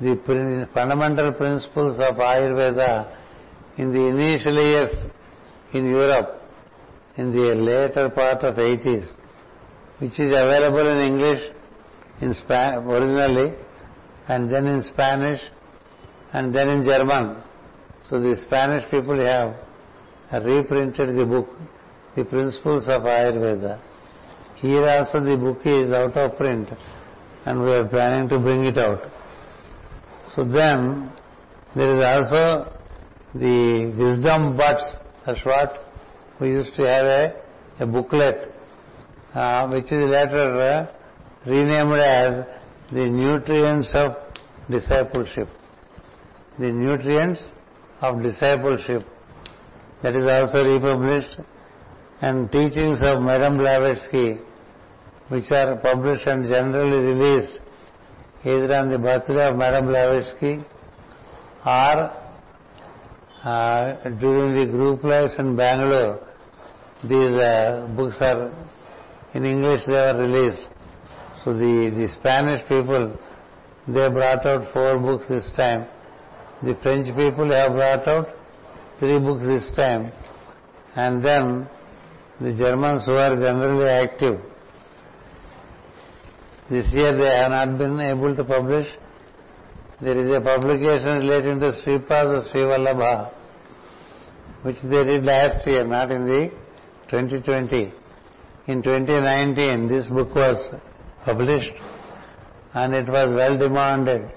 [0.00, 3.14] the fundamental principles of Ayurveda
[3.76, 4.94] in the initial years
[5.74, 6.40] in Europe
[7.18, 9.12] in the later part of 80s,
[9.98, 11.42] which is available in English
[12.22, 13.52] in Span- originally,
[14.26, 15.42] and then in Spanish,
[16.32, 17.42] and then in German.
[18.08, 19.56] So the Spanish people have
[20.32, 21.48] reprinted the book,
[22.16, 23.80] The Principles of Ayurveda.
[24.56, 26.68] Here also the book is out of print,
[27.46, 29.02] and we are planning to bring it out.
[30.34, 31.12] So then,
[31.74, 32.72] there is also
[33.34, 34.96] the wisdom buds
[35.26, 35.78] that's what
[36.40, 37.42] we used to have a,
[37.78, 38.52] a booklet
[39.34, 40.86] uh, which is later uh,
[41.46, 42.46] renamed as
[42.90, 44.16] the nutrients of
[44.70, 45.48] discipleship.
[46.58, 47.48] The nutrients
[48.00, 49.06] of discipleship.
[50.02, 51.38] That is also republished.
[52.20, 54.38] And teachings of Madame Blavatsky,
[55.28, 57.60] which are published and generally released
[58.44, 60.64] either on the birthday of Madame Blavatsky
[61.64, 62.10] or
[63.42, 66.20] uh, during the group lives in Bangalore.
[67.02, 68.52] These uh, books are
[69.32, 70.66] in English they were released.
[71.44, 73.18] So the, the Spanish people,
[73.86, 75.86] they brought out four books this time.
[76.62, 78.28] The French people have brought out
[78.98, 80.12] three books this time.
[80.94, 81.68] And then
[82.40, 84.40] the Germans who are generally active,
[86.70, 88.86] this year they have not been able to publish.
[90.00, 93.32] There is a publication relating to Sripada Srivallabha,
[94.62, 96.50] which they did last year, not in the
[97.10, 97.92] 2020.
[98.68, 100.74] In 2019, this book was
[101.24, 101.72] published
[102.72, 104.30] and it was well demanded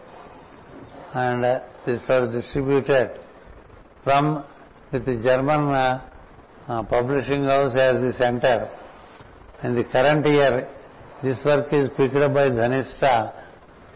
[1.14, 3.20] and uh, this was distributed
[4.04, 4.44] from
[4.92, 6.02] with the German uh,
[6.66, 8.70] Uh, publishing house as the center.
[9.64, 10.70] In the current year,
[11.22, 13.34] this work is picked up by Dhanistha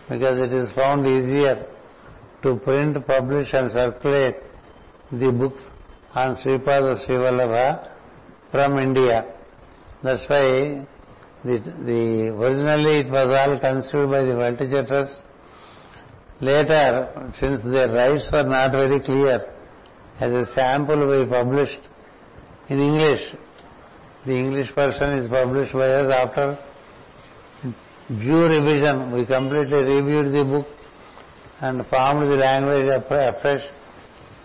[0.10, 1.66] because it is found easier
[2.44, 4.36] to print, publish and circulate
[5.14, 5.54] the book
[6.14, 7.90] on Sripada Srivallabha
[8.52, 9.34] from India.
[10.04, 10.86] That's why
[11.46, 15.24] the, the originally it was all conceived by the World Teacher Trust.
[16.42, 19.54] Later, since their rights were not very clear,
[20.20, 21.80] as a sample we published
[22.70, 23.36] in English.
[24.26, 26.58] The English version is published by us after
[28.10, 29.12] due revision.
[29.12, 30.68] We completely reviewed the book
[31.62, 33.64] and formed the language afresh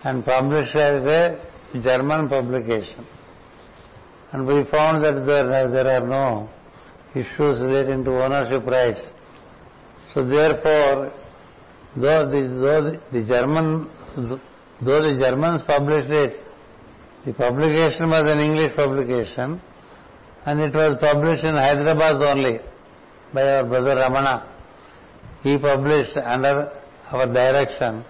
[0.03, 3.05] and published as a German publication.
[4.31, 6.49] And we found that there, there are no
[7.13, 9.01] issues relating to ownership rights.
[10.13, 11.13] So therefore,
[11.95, 13.89] though the, though the German,
[14.81, 16.39] though the Germans published it,
[17.25, 19.61] the publication was an English publication,
[20.45, 22.59] and it was published in Hyderabad only
[23.33, 24.45] by our brother Ramana.
[25.41, 26.69] He published under
[27.11, 28.03] our direction,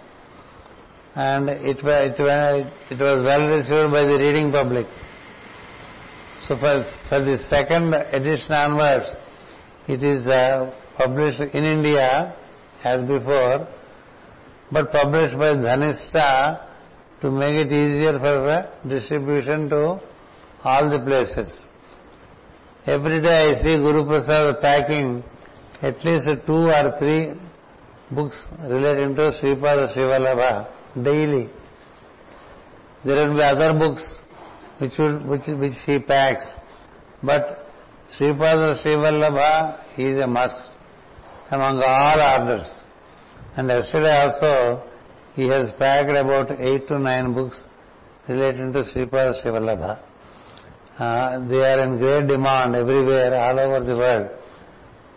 [1.15, 4.87] and it, was well received by the reading public.
[6.47, 6.83] So for,
[7.19, 9.09] the second edition onwards,
[9.87, 12.35] it is uh, published in India
[12.83, 13.67] as before,
[14.71, 16.72] but published by Dhanistha
[17.23, 19.97] to make it easier for uh, distribution to
[20.65, 21.61] all the places.
[22.85, 25.23] Every day I see Guru Prasad packing
[25.81, 27.33] at least two or three
[28.11, 30.67] books relating to Sripada Srivallabha
[31.01, 31.49] daily.
[33.05, 34.05] There will be other books
[34.79, 36.43] which, will, which, which he packs.
[37.23, 37.65] But
[38.17, 40.69] Sripada Srivallabha is a must
[41.49, 42.69] among all orders.
[45.35, 47.63] He has packed about eight to nine books
[48.27, 49.99] relating to Sripada Srivallabha.
[50.97, 54.29] Uh, they are in great demand everywhere, all over the world.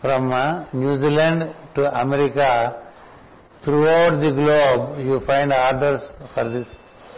[0.01, 2.83] From uh, New Zealand to America,
[3.63, 6.03] throughout the globe, you find orders
[6.35, 6.69] for this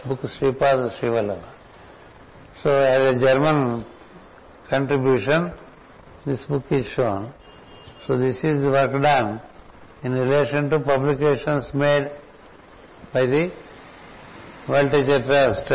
[0.05, 1.53] book Sripada Srivallabha.
[2.61, 3.85] So as a German
[4.69, 5.53] contribution,
[6.25, 7.33] this book is shown.
[8.05, 9.41] So this is the work done
[10.03, 12.11] in relation to publications made
[13.13, 13.51] by the
[14.67, 15.71] World Teacher Trust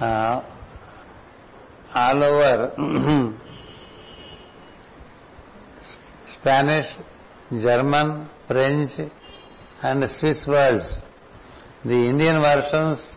[0.00, 0.42] uh,
[1.92, 3.34] all over
[6.34, 6.86] Spanish,
[7.50, 8.92] German, French
[9.82, 11.02] and Swiss worlds.
[11.84, 13.16] The Indian versions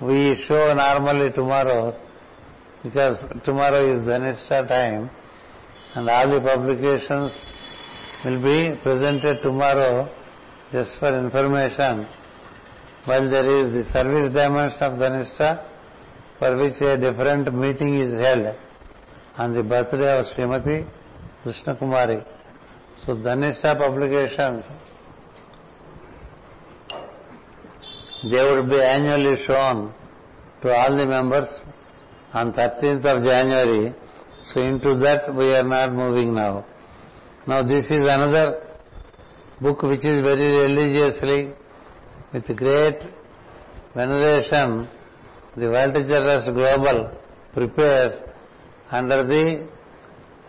[0.00, 1.98] we show normally tomorrow
[2.84, 5.10] because tomorrow is Dhanistha time
[5.94, 7.32] and all the publications
[8.24, 10.08] will be presented tomorrow
[10.70, 12.06] just for information
[13.06, 15.50] while there is the service dimension of Dhanistha
[16.38, 18.54] for which a different meeting is held
[19.38, 20.86] on the birthday of Srimati
[21.42, 22.24] Krishna Kumari.
[23.04, 24.64] So Dhanistha publications
[28.22, 29.94] they would be annually shown
[30.62, 31.48] to all the members
[32.32, 33.94] on 13th of January.
[34.52, 36.64] So into that we are not moving now.
[37.46, 38.62] Now this is another
[39.60, 41.52] book which is very religiously,
[42.36, 42.98] with great
[43.94, 44.86] veneration,
[45.56, 46.98] the World Trust Global
[47.54, 48.12] prepares
[48.90, 49.66] under the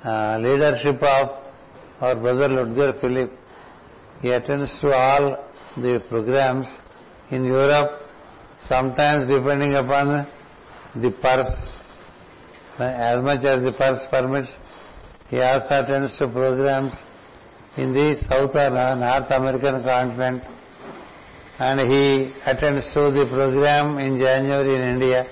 [0.03, 1.29] uh, leadership of
[2.01, 3.31] our brother Ludger Philip.
[4.21, 5.45] He attends to all
[5.77, 6.67] the programs
[7.31, 8.01] in Europe,
[8.65, 10.27] sometimes depending upon
[10.95, 11.53] the purse,
[12.79, 14.51] as much as the purse permits,
[15.29, 16.93] He also attends to programs
[17.77, 20.43] in the South or North American continent
[21.59, 25.25] and he attends to the program in January in India.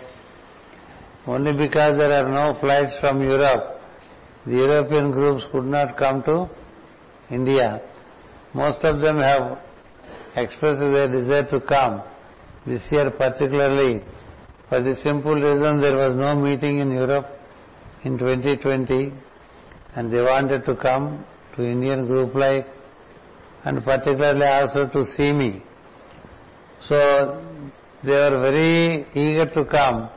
[1.27, 3.79] Only because there are no flights from Europe,
[4.45, 6.49] the European groups could not come to
[7.29, 7.81] India.
[8.53, 9.59] Most of them have
[10.35, 12.03] expressed their desire to come
[12.65, 14.03] this year particularly
[14.69, 17.27] for the simple reason there was no meeting in Europe
[18.03, 19.13] in 2020
[19.95, 21.23] and they wanted to come
[21.55, 22.65] to Indian group life
[23.63, 25.63] and particularly also to see me.
[26.87, 27.41] So
[28.03, 30.09] they were very eager to come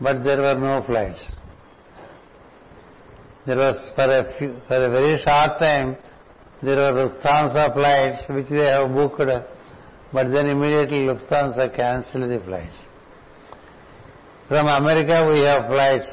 [0.00, 1.32] but there were no flights.
[3.46, 5.96] There was for a, few, for a very short time
[6.62, 9.18] there were Lufthansa flights which they have booked
[10.12, 12.76] but then immediately Lufthansa cancelled the flights.
[14.48, 16.08] From America we have flights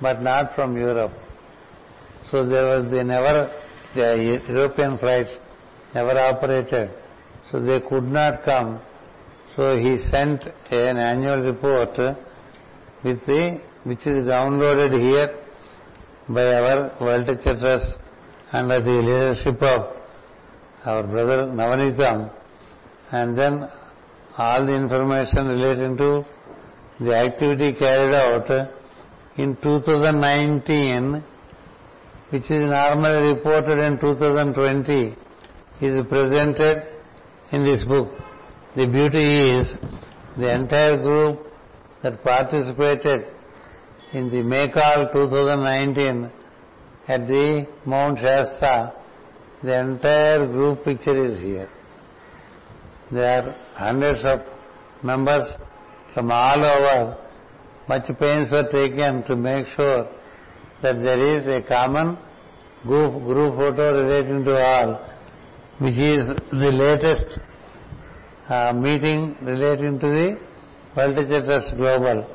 [0.00, 1.12] but not from Europe.
[2.30, 3.50] So there was they never
[3.94, 5.36] the European flights
[5.94, 6.90] never operated.
[7.50, 8.80] So they could not come.
[9.54, 11.98] So he sent an annual report
[13.04, 15.28] with the which is downloaded here
[16.28, 17.98] by our World Teacher Trust
[18.52, 19.96] under the leadership of
[20.84, 22.30] our brother Navanitam
[23.10, 23.68] and then
[24.38, 26.24] all the information relating to
[27.00, 28.70] the activity carried out
[29.36, 31.22] in 2019
[32.30, 35.14] which is normally reported in 2020
[35.82, 36.86] is presented
[37.50, 38.21] in this book.
[38.74, 39.74] The beauty is
[40.38, 41.46] the entire group
[42.02, 43.26] that participated
[44.14, 46.30] in the Maycall 2019
[47.06, 48.94] at the Mount Shasta,
[49.62, 51.68] the entire group picture is here.
[53.10, 54.40] There are hundreds of
[55.02, 55.52] members
[56.14, 57.18] from all over.
[57.90, 60.08] Much pains were taken to make sure
[60.80, 62.16] that there is a common
[62.84, 64.94] group, group photo relating to all,
[65.78, 67.38] which is the latest
[68.74, 70.40] meeting relating to the
[70.96, 72.26] World Teacher Trust Global.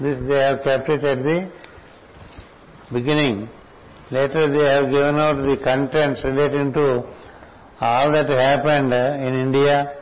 [0.00, 1.50] This they have kept it at the
[2.92, 3.48] beginning.
[4.10, 7.04] Later they have given out the contents relating to
[7.80, 9.94] all that happened in India,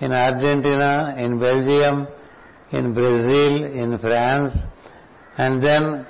[0.00, 2.06] in Argentina, in Belgium,
[2.72, 4.54] in Brazil, in France,
[5.36, 6.06] and then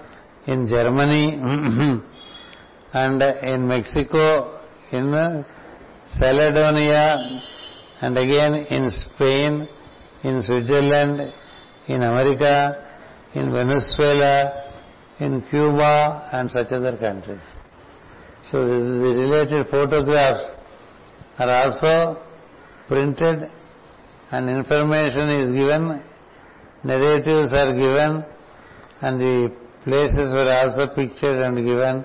[0.47, 1.35] in Germany,
[2.93, 4.61] and in Mexico,
[4.93, 5.45] in
[6.19, 7.43] Caledonia,
[8.05, 9.67] and again in Spain,
[10.23, 11.33] in Switzerland,
[11.89, 12.55] in America,
[13.35, 14.35] in Venezuela,
[15.21, 17.47] in Cuba, and such other countries.
[18.51, 20.45] So the related photographs
[21.39, 22.23] are also
[22.89, 23.51] printed
[24.31, 26.03] and information is given,
[26.85, 28.25] narratives are given,
[29.01, 29.53] and the
[29.85, 32.05] places were also pictured and given,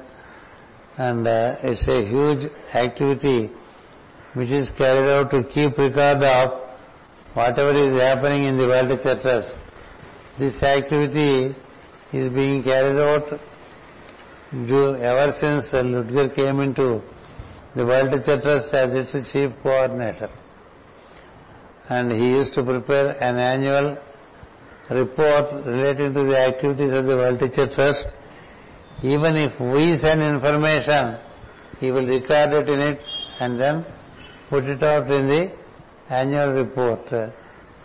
[0.98, 3.52] and uh, it's a huge activity
[4.34, 6.70] which is carried out to keep record of
[7.34, 9.56] whatever is happening in the World Trust.
[10.38, 11.56] This activity
[12.14, 13.40] is being carried out
[14.52, 17.02] ever since Ludger came into
[17.76, 20.30] the World Trust as its chief coordinator.
[21.90, 23.98] And he used to prepare an annual
[24.92, 28.06] report relating to the activities of the World Trust.
[29.02, 31.18] Even if we send information,
[31.80, 33.00] he will record it in it
[33.40, 33.86] and then
[34.50, 35.52] put it out in the
[36.10, 37.34] annual report.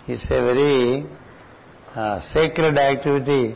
[0.07, 1.07] It's a very
[1.95, 3.55] uh, sacred activity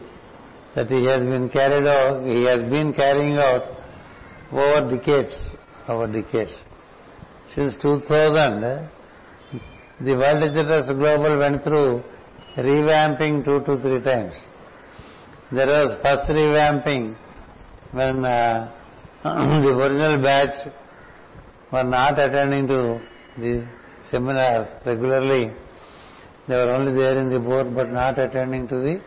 [0.75, 3.63] that he has been carried out, he has been carrying out
[4.53, 5.57] over decades,
[5.89, 6.63] over decades.
[7.55, 8.89] Since 2000,
[10.01, 12.03] the World Teacher Global went through
[12.57, 14.35] revamping two to three times.
[15.51, 17.17] There was first revamping
[17.93, 18.71] when uh,
[19.23, 20.69] the original batch
[21.73, 23.01] were not attending to
[23.37, 23.67] the
[24.11, 25.53] seminars regularly.
[26.47, 29.03] They were only there in the board but not attending to the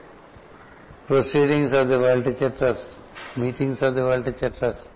[1.08, 2.88] proceedings of the World Teacher Trust,
[3.36, 4.88] meetings of the World Teacher Trust.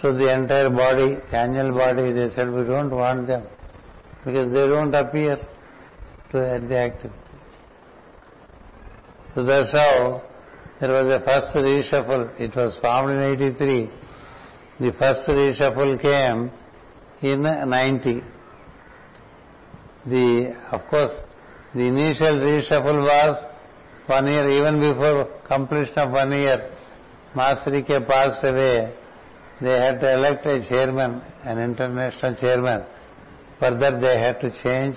[0.00, 3.46] So the entire body, annual body, they said we don't want them
[4.24, 5.38] because they don't appear
[6.32, 7.18] to at the activity.
[9.34, 10.22] So that's how
[10.80, 12.38] there was a first reshuffle.
[12.40, 13.90] It was formed in 83.
[14.82, 16.50] The first reshuffle came
[17.20, 18.20] in 90.
[20.06, 21.14] The, of course,
[21.72, 23.44] the initial reshuffle was
[24.06, 26.72] one year, even before completion of one year,
[27.36, 28.00] Master E.K.
[28.08, 28.92] passed away.
[29.60, 32.84] They had to elect a chairman, an international chairman.
[33.60, 34.96] Further, they had to change,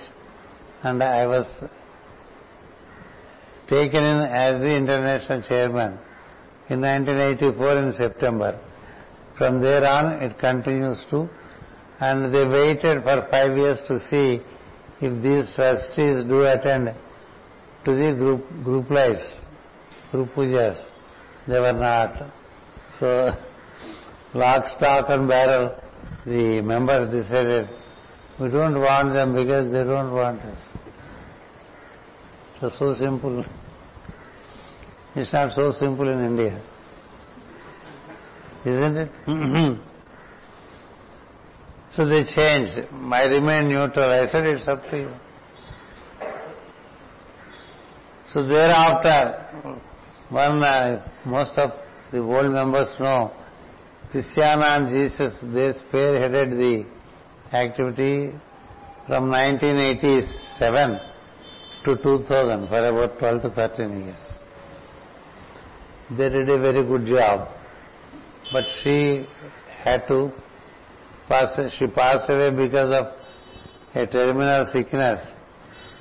[0.82, 1.46] and I was
[3.68, 5.92] taken in as the international chairman
[6.68, 8.58] in 1984 in September.
[9.38, 11.28] From there on, it continues to,
[12.00, 14.40] and they waited for five years to see
[15.00, 16.94] if these trustees do attend
[17.84, 19.44] to the group group lives,
[20.10, 20.82] group pujas.
[21.46, 22.32] They were not.
[22.98, 23.34] So,
[24.34, 25.78] lock, stock and barrel,
[26.24, 27.68] the members decided,
[28.40, 30.58] we don't want them because they don't want us.
[32.60, 33.44] So, so simple.
[35.14, 36.62] It's not so simple in India.
[38.66, 39.10] Isn't it?
[41.92, 42.88] so they changed.
[43.12, 44.10] I remained neutral.
[44.10, 45.10] I said, it's up to you.
[48.32, 49.78] So thereafter,
[50.30, 51.70] one, uh, most of
[52.10, 53.30] the old members know,
[54.12, 56.84] Tisyana and Jesus, they spearheaded the
[57.56, 58.32] activity
[59.06, 60.98] from 1987
[61.84, 64.16] to 2000 for about 12 to 13 years.
[66.10, 67.48] They did a very good job.
[68.52, 69.26] But she
[69.82, 70.32] had to
[71.28, 73.06] pass, she passed away because of
[73.94, 75.20] a terminal sickness.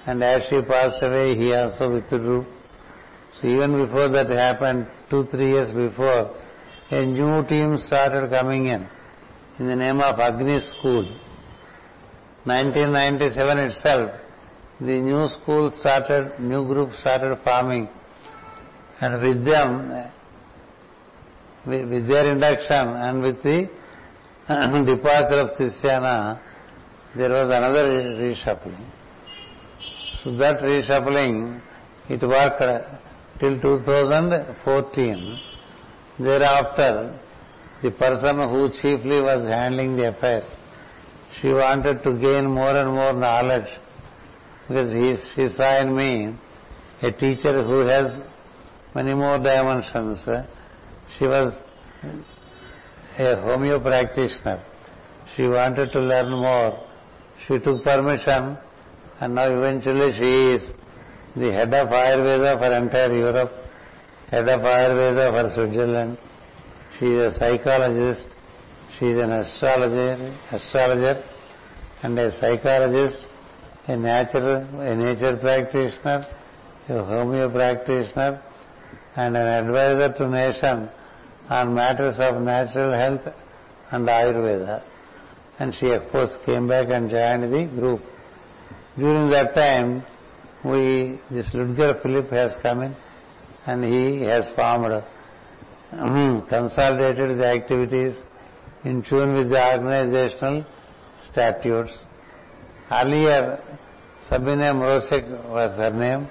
[0.05, 2.45] And as she passed away, he also withdrew.
[3.41, 6.35] So even before that happened, two, three years before,
[6.91, 8.87] a new team started coming in,
[9.59, 11.03] in the name of Agni School.
[12.45, 14.11] 1997 itself,
[14.79, 17.89] the new school started, new group started forming.
[19.01, 20.11] And with them, with,
[21.65, 23.69] with their induction and with the
[24.47, 26.39] departure of Tisyana,
[27.15, 27.85] there was another
[28.21, 28.85] reshuffling.
[30.23, 31.61] So that reshuffling,
[32.09, 32.61] it worked
[33.39, 35.39] till 2014.
[36.19, 37.19] Thereafter,
[37.81, 40.45] the person who chiefly was handling the affairs,
[41.39, 43.67] she wanted to gain more and more knowledge
[44.67, 46.35] because he, she saw in me
[47.01, 48.17] a teacher who has
[48.93, 50.25] many more dimensions.
[51.17, 51.57] She was
[53.17, 54.61] a homeo practitioner.
[55.35, 56.83] She wanted to learn more.
[57.47, 58.57] She took permission
[59.21, 60.71] and now eventually she is
[61.35, 63.51] the head of Ayurveda for entire Europe,
[64.29, 66.17] head of Ayurveda for Switzerland.
[66.99, 68.27] She is a psychologist,
[68.99, 71.23] she is an astrologer, astrologer
[72.03, 73.21] and a psychologist,
[73.87, 76.25] a nature, a nature practitioner,
[76.89, 78.41] a homeo practitioner
[79.15, 80.89] and an advisor to nation
[81.49, 83.33] on matters of natural health
[83.91, 84.83] and Ayurveda.
[85.59, 88.01] And she of course came back and joined the group.
[88.97, 90.03] During that time,
[90.63, 92.95] we, this Ludger Philip has come in
[93.65, 95.03] and he has formed,
[95.91, 98.15] hmm, consolidated the activities
[98.83, 100.65] in tune with the organizational
[101.29, 101.97] statutes.
[102.91, 103.59] Earlier,
[104.27, 106.27] Sabine Morosek was her name.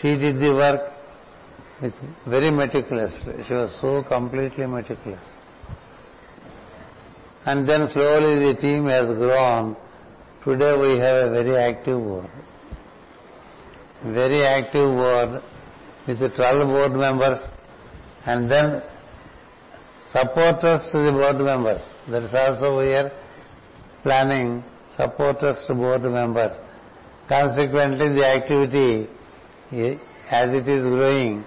[0.00, 0.92] She did the work
[2.26, 3.12] very meticulous.
[3.46, 5.24] She was so completely meticulous.
[7.46, 9.76] And then slowly the team has grown.
[10.44, 12.30] Today we have a very active board.
[14.04, 15.42] Very active board
[16.06, 17.38] with 12 board members
[18.26, 18.82] and then
[20.10, 21.82] supporters to the board members.
[22.10, 23.10] That is also we are
[24.02, 24.62] planning
[24.96, 26.52] supporters to board members.
[27.28, 29.08] Consequently, the activity,
[30.30, 31.44] as it is growing,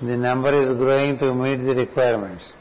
[0.00, 2.52] the number is growing to meet the requirements.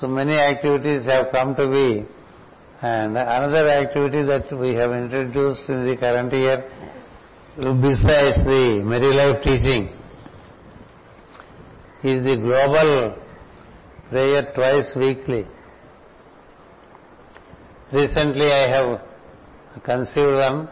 [0.00, 2.06] So many activities have come to be
[2.82, 6.58] and another activity that we have introduced in the current year
[7.56, 9.88] besides the Merry Life teaching
[12.02, 13.16] is the global
[14.10, 15.46] prayer twice weekly.
[17.92, 19.00] Recently I have
[19.82, 20.68] conceived one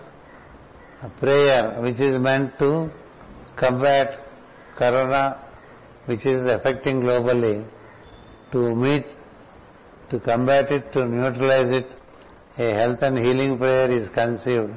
[1.18, 2.90] prayer which is meant to
[3.56, 4.21] combat
[4.82, 5.22] corona
[6.06, 7.56] which is affecting globally,
[8.52, 9.06] to meet,
[10.10, 11.86] to combat it, to neutralize it,
[12.58, 14.72] a health and healing prayer is conceived,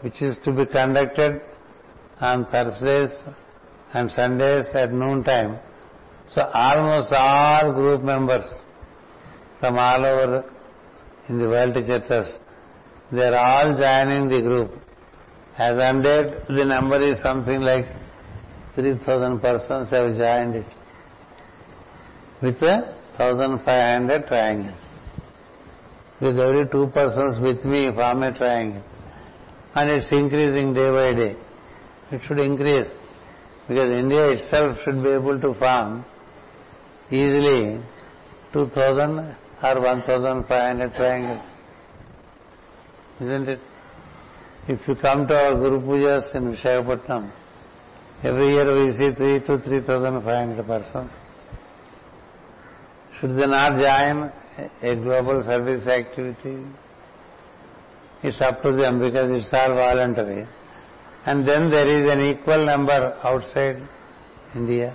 [0.00, 1.40] which is to be conducted
[2.20, 3.12] on Thursdays
[3.94, 5.58] and Sundays at noon time.
[6.34, 8.48] So almost all group members
[9.60, 10.44] from all over
[11.28, 12.24] in the World Teacher
[13.12, 14.70] they are all joining the group.
[15.58, 17.86] As on date, the number is something like
[18.74, 20.66] 3,000 persons have joined it
[22.42, 24.90] with a 1,500 triangles.
[26.18, 28.82] Because every two persons with me form a triangle.
[29.74, 31.36] And it's increasing day by day.
[32.10, 32.88] It should increase.
[33.68, 36.04] Because India itself should be able to form
[37.10, 37.80] easily
[38.52, 41.44] 2,000 or 1,500 triangles.
[43.20, 43.60] Isn't it?
[44.68, 47.32] If you come to our Guru Pujas in Vishakhapatnam,
[48.22, 51.10] Every year we see three to three thousand five hundred persons
[53.18, 54.30] Should they not join
[54.82, 56.64] a global service activity?
[58.22, 60.46] It's up to them because it's all voluntary.
[61.24, 63.76] And then there is an equal number outside
[64.54, 64.94] India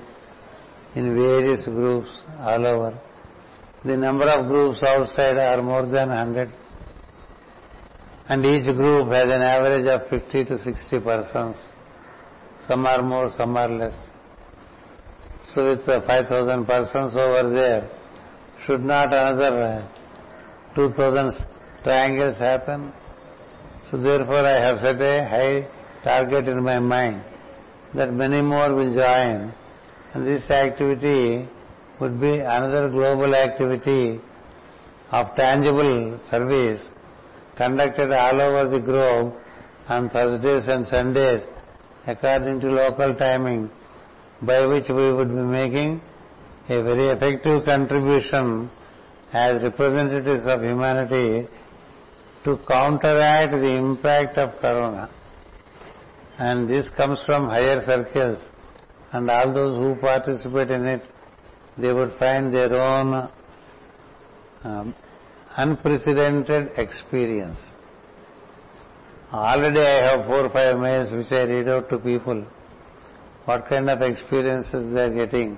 [0.94, 2.10] in various groups
[2.40, 3.00] all over.
[3.84, 6.50] The number of groups outside are more than 100.
[8.28, 11.58] And each group has an average of 50 to 60 persons.
[12.68, 14.08] Some are more, some are less.
[15.54, 17.90] So with 5,000 persons over there,
[18.66, 21.32] should not another uh, 2,000
[21.84, 22.92] triangles happen?
[23.90, 25.68] So therefore I have set a high
[26.04, 27.24] target in my mind
[27.94, 29.54] that many more will join
[30.14, 31.48] and this activity
[32.00, 34.20] would be another global activity
[35.12, 36.90] of tangible service
[37.56, 39.34] conducted all over the globe
[39.88, 41.44] on Thursdays and Sundays
[42.08, 43.70] according to local timing
[44.42, 46.02] by which we would be making
[46.70, 48.70] a very effective contribution
[49.34, 51.48] as representatives of humanity
[52.44, 55.10] to counteract the impact of corona.
[56.38, 58.50] And this comes from higher circles
[59.12, 61.04] and all those who participate in it,
[61.78, 63.30] they would find their own
[64.64, 64.96] um,
[65.56, 67.60] unprecedented experience.
[69.36, 72.46] Already I have four or five mails which I read out to people.
[73.44, 75.58] What kind of experiences they are getting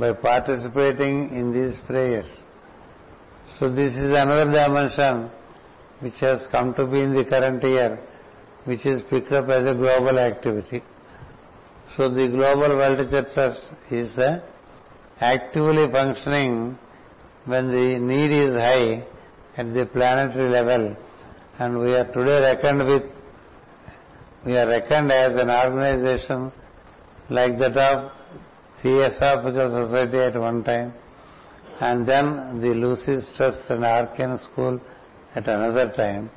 [0.00, 2.26] by participating in these prayers.
[3.58, 5.30] So this is another dimension
[6.00, 8.00] which has come to be in the current year,
[8.64, 10.82] which is picked up as a global activity.
[11.96, 14.40] So the Global World Teacher Trust is uh,
[15.20, 16.76] actively functioning
[17.44, 19.06] when the need is high
[19.56, 20.96] at the planetary level
[21.58, 23.02] and we are today reckoned with
[24.46, 26.52] we are reckoned as an organization
[27.30, 28.12] like that of
[28.80, 30.92] Theosophical Society at one time
[31.80, 34.80] and then the Lucis Trust and Arcane School
[35.34, 36.30] at another time.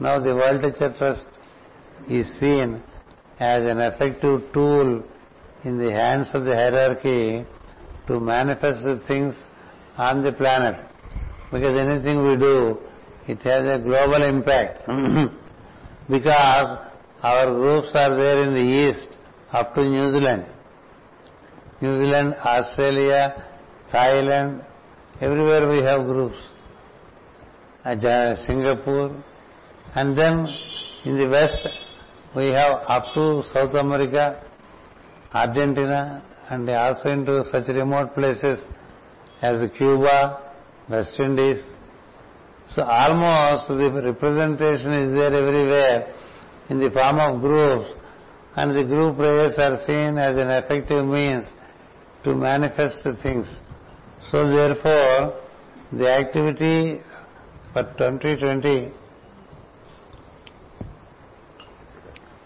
[0.00, 1.26] Now the World Teacher Trust
[2.08, 2.82] is seen
[3.38, 5.04] as an effective tool
[5.64, 7.46] in the hands of the hierarchy
[8.08, 9.40] to manifest the things
[9.96, 10.84] on the planet.
[11.52, 12.78] Because anything we do,
[13.28, 14.88] it has a global impact.
[16.10, 16.78] because
[17.22, 19.08] our groups are there in the east
[19.52, 20.46] up to New Zealand.
[21.80, 23.44] New Zealand, Australia,
[23.92, 24.64] Thailand,
[25.20, 26.36] everywhere we have groups.
[28.46, 29.24] Singapore,
[29.94, 30.46] and then
[31.04, 31.66] in the west
[32.36, 34.42] we have up to South America,
[35.32, 38.66] Argentina, and also into such remote places
[39.40, 40.52] as Cuba,
[40.90, 41.77] West Indies.
[42.78, 46.14] So almost the representation is there everywhere
[46.68, 47.90] in the form of groups
[48.54, 51.44] and the group prayers are seen as an effective means
[52.22, 53.48] to manifest things.
[54.30, 55.40] So therefore,
[55.90, 57.00] the activity
[57.72, 58.92] for 2020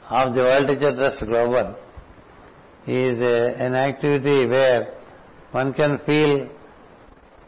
[0.09, 1.77] of the World Teacher Trust Global
[2.87, 4.95] is an activity where
[5.51, 6.49] one can feel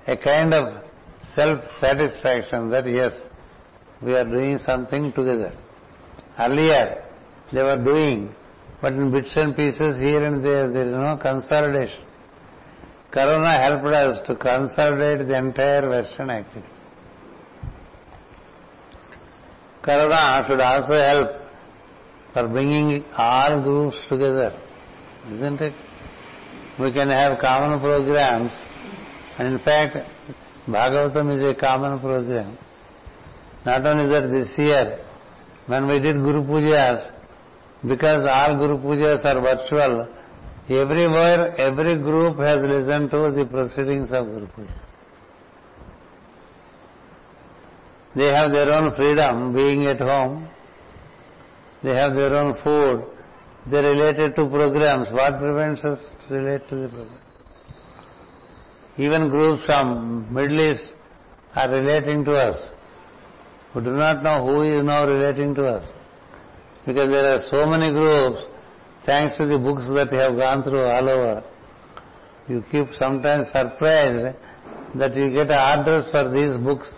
[0.07, 0.85] a kind of
[1.35, 3.12] self-satisfaction that yes,
[4.03, 5.53] we are doing something together.
[6.39, 7.05] Earlier,
[7.53, 8.35] they were doing,
[8.81, 12.03] but in bits and pieces here and there, there is no consolidation.
[13.11, 16.68] Corona helped us to consolidate the entire Western activity.
[19.83, 21.31] Corona should also help
[22.33, 24.59] for bringing all groups together,
[25.31, 25.75] isn't it?
[26.81, 28.51] We can have common programs,
[29.39, 29.97] and in fact,
[30.66, 32.56] Bhagavatam is a common program.
[33.64, 35.04] Not only that, this year,
[35.66, 37.10] when we did Guru Pujas,
[37.86, 40.08] because all Guru Pujas are virtual,
[40.68, 44.70] Everywhere, every group has listened to the proceedings of Guru Pujas.
[48.16, 50.48] They have their own freedom being at home.
[51.82, 53.04] They have their own food.
[53.66, 55.12] They are related to programs.
[55.12, 57.24] What prevents us to relate to the program?
[58.97, 60.92] Even groups from Middle East
[61.55, 62.70] are relating to us.
[63.74, 65.92] We do not know who is now relating to us.
[66.86, 68.42] Because there are so many groups
[69.05, 71.45] thanks to the books that you have gone through all over,
[72.49, 74.36] you keep sometimes surprised
[74.95, 76.95] that you get orders for these books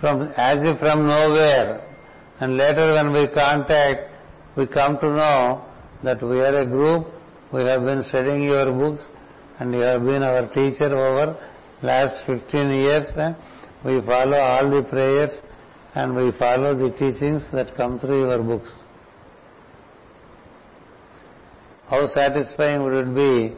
[0.00, 1.86] from as if from nowhere.
[2.40, 4.10] And later when we contact,
[4.56, 5.64] we come to know
[6.04, 7.06] that we are a group,
[7.52, 9.04] we have been studying your books,
[9.60, 11.36] and you have been our teacher over
[11.82, 13.12] last 15 years.
[13.16, 13.32] Eh?
[13.84, 15.38] We follow all the prayers
[15.94, 18.72] and we follow the teachings that come through your books.
[21.88, 23.56] How satisfying would it be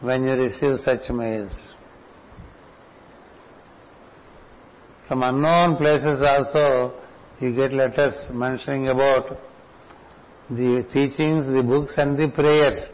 [0.00, 1.74] when you receive such mails?
[5.06, 7.00] From unknown places also
[7.40, 9.38] you get letters mentioning about
[10.50, 12.88] the teachings, the books and the prayers.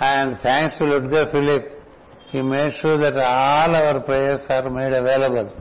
[0.00, 1.64] And thanks to Ludger Philip,
[2.30, 5.54] he made sure that all our prayers are made available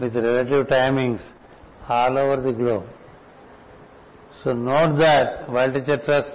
[0.00, 1.32] with relative timings
[1.88, 2.86] all over the globe.
[4.42, 6.32] So note that World Teacher Trust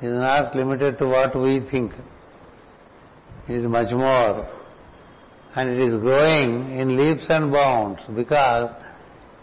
[0.00, 1.92] is not limited to what we think.
[3.48, 4.48] It is much more.
[5.54, 8.70] And it is growing in leaps and bounds because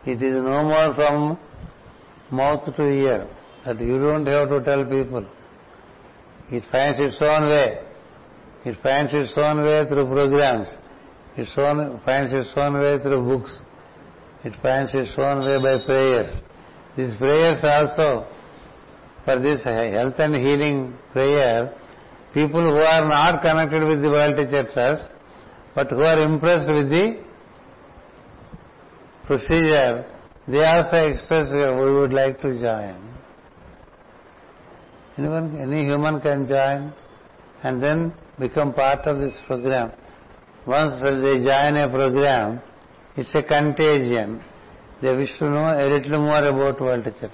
[0.05, 1.37] it is no more from
[2.31, 3.27] mouth to ear.
[3.65, 5.25] That you don't have to tell people.
[6.49, 7.79] It finds its own way.
[8.65, 10.73] It finds its own way through programs.
[11.35, 11.47] It
[12.05, 13.59] finds its own way through books.
[14.43, 16.41] It finds its own way by prayers.
[16.95, 18.27] These prayers also,
[19.25, 21.73] for this health and healing prayer,
[22.33, 25.05] people who are not connected with the World Teacher Trust,
[25.75, 27.23] but who are impressed with the
[29.25, 30.05] procedure,
[30.47, 33.06] they also express we would like to join.
[35.17, 36.93] Anyone, any human can join
[37.63, 39.91] and then become part of this program.
[40.67, 42.61] Once they join a program,
[43.15, 44.43] it's a contagion.
[45.01, 47.31] They wish to know a little more about world teachers,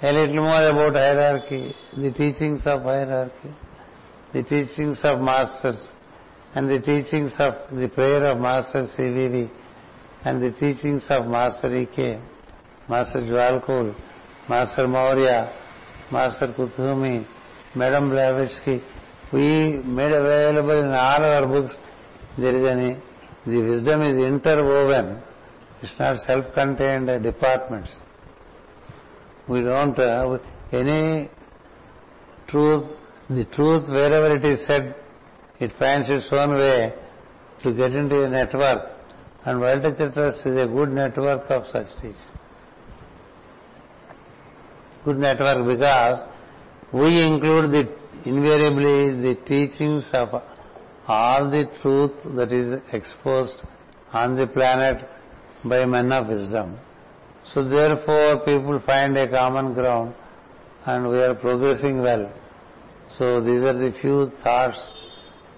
[0.00, 3.52] a little more about hierarchy, the teachings of hierarchy,
[4.32, 5.88] the teachings of masters,
[6.54, 9.50] and the teachings of the prayer of Master CVV,
[10.24, 12.20] and the teachings of Master E.K.,
[12.88, 13.94] Master Jwalkul,
[14.48, 15.52] Master Maurya,
[16.10, 17.26] Master Kuthumi,
[17.74, 18.82] Madam Blavatsky,
[19.32, 21.76] we made available in all our books,
[22.36, 22.96] there is any,
[23.46, 25.22] the wisdom is interwoven.
[25.82, 27.96] It's not self-contained departments.
[29.48, 30.40] We don't have
[30.72, 31.30] any
[32.48, 32.84] truth,
[33.28, 34.94] the truth wherever it is said,
[35.60, 36.94] it finds its own way
[37.62, 38.98] to get into a network
[39.44, 42.14] and World Teacher Trust is a good network of such teaching.
[45.08, 46.18] Good network because
[46.92, 47.84] we include the
[48.28, 50.42] invariably the teachings of
[51.06, 53.56] all the truth that is exposed
[54.12, 55.08] on the planet
[55.64, 56.78] by men of wisdom.
[57.52, 60.14] So therefore people find a common ground
[60.84, 62.30] and we are progressing well.
[63.16, 64.90] So these are the few thoughts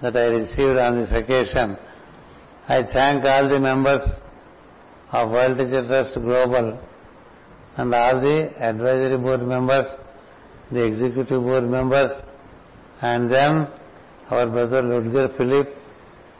[0.01, 1.76] that I received on this occasion.
[2.68, 4.03] I thank all the members
[5.11, 6.78] of World Teacher Trust Global
[7.77, 9.87] and all the advisory board members,
[10.71, 12.11] the executive board members,
[13.01, 13.68] and then
[14.31, 15.68] our brother Ludger Philip,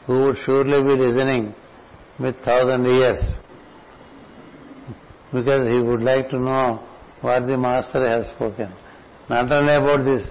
[0.05, 1.53] who would surely be listening
[2.19, 3.21] with thousand ears,
[5.33, 6.85] because he would like to know
[7.21, 8.71] what the Master has spoken.
[9.29, 10.29] Not only about this,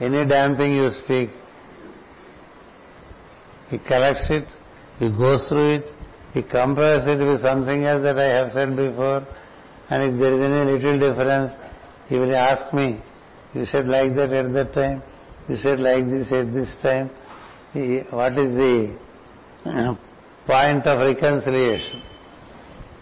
[0.00, 1.30] any damn thing you speak,
[3.68, 4.46] he collects it,
[4.98, 5.84] he goes through it,
[6.32, 9.26] he compares it with something else that I have said before,
[9.90, 11.52] and if there is any little difference,
[12.08, 13.00] he will ask me,
[13.54, 15.02] you said like that at that time,
[15.48, 17.10] you said like this at this time.
[18.10, 18.96] What is the
[20.46, 22.02] point of reconciliation?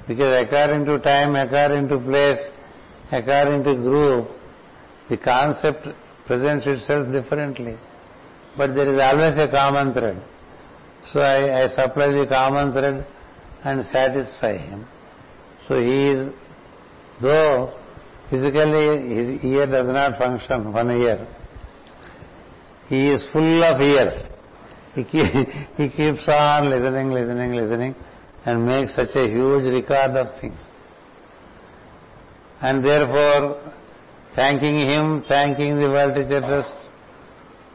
[0.06, 2.50] Because according to time, according to place,
[3.10, 4.28] according to group,
[5.08, 5.88] the concept
[6.26, 7.76] presents itself differently.
[8.56, 10.22] But there is always a common thread.
[11.12, 13.06] So I, I supply the common thread
[13.64, 14.86] and satisfy him.
[15.68, 16.32] So he is,
[17.20, 17.72] though
[18.30, 21.26] physically his ear does not function one ear,
[22.88, 24.14] he is full of ears.
[24.94, 25.26] He, keep,
[25.76, 27.94] he keeps on listening, listening, listening
[28.46, 30.64] and makes such a huge record of things.
[32.62, 33.60] And therefore,
[34.34, 36.74] thanking him, thanking the World Teacher Trust,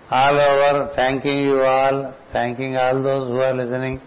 [0.10, 4.02] all over, thanking you all, thanking all those who are listening,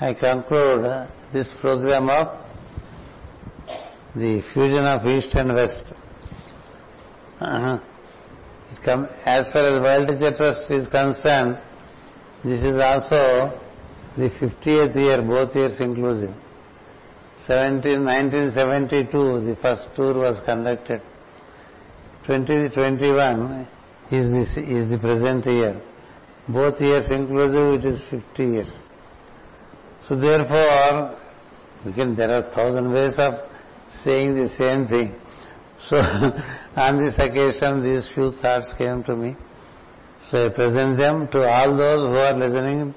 [0.00, 2.41] I conclude this program of
[4.14, 5.84] the fusion of East and West.
[7.40, 7.78] Uh-huh
[9.24, 11.58] as far as World Teacher Trust is concerned,
[12.44, 13.58] this is also
[14.16, 16.34] the 50th year, both years inclusive.
[17.46, 21.00] 17, 1972, the first tour was conducted.
[22.26, 23.66] 2021
[24.10, 24.54] is,
[24.90, 25.80] the present year.
[26.48, 28.72] Both years inclusive, it is 50 years.
[30.08, 31.18] So therefore,
[31.94, 33.34] can, there are thousand ways of
[34.04, 35.14] saying the same thing.
[35.88, 35.96] So
[36.76, 39.36] on this occasion these few thoughts came to me.
[40.30, 42.94] So I present them to all those who are listening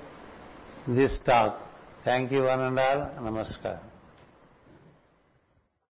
[0.88, 1.62] this talk.
[2.04, 3.12] Thank you one and all.
[3.20, 3.80] Namaskar.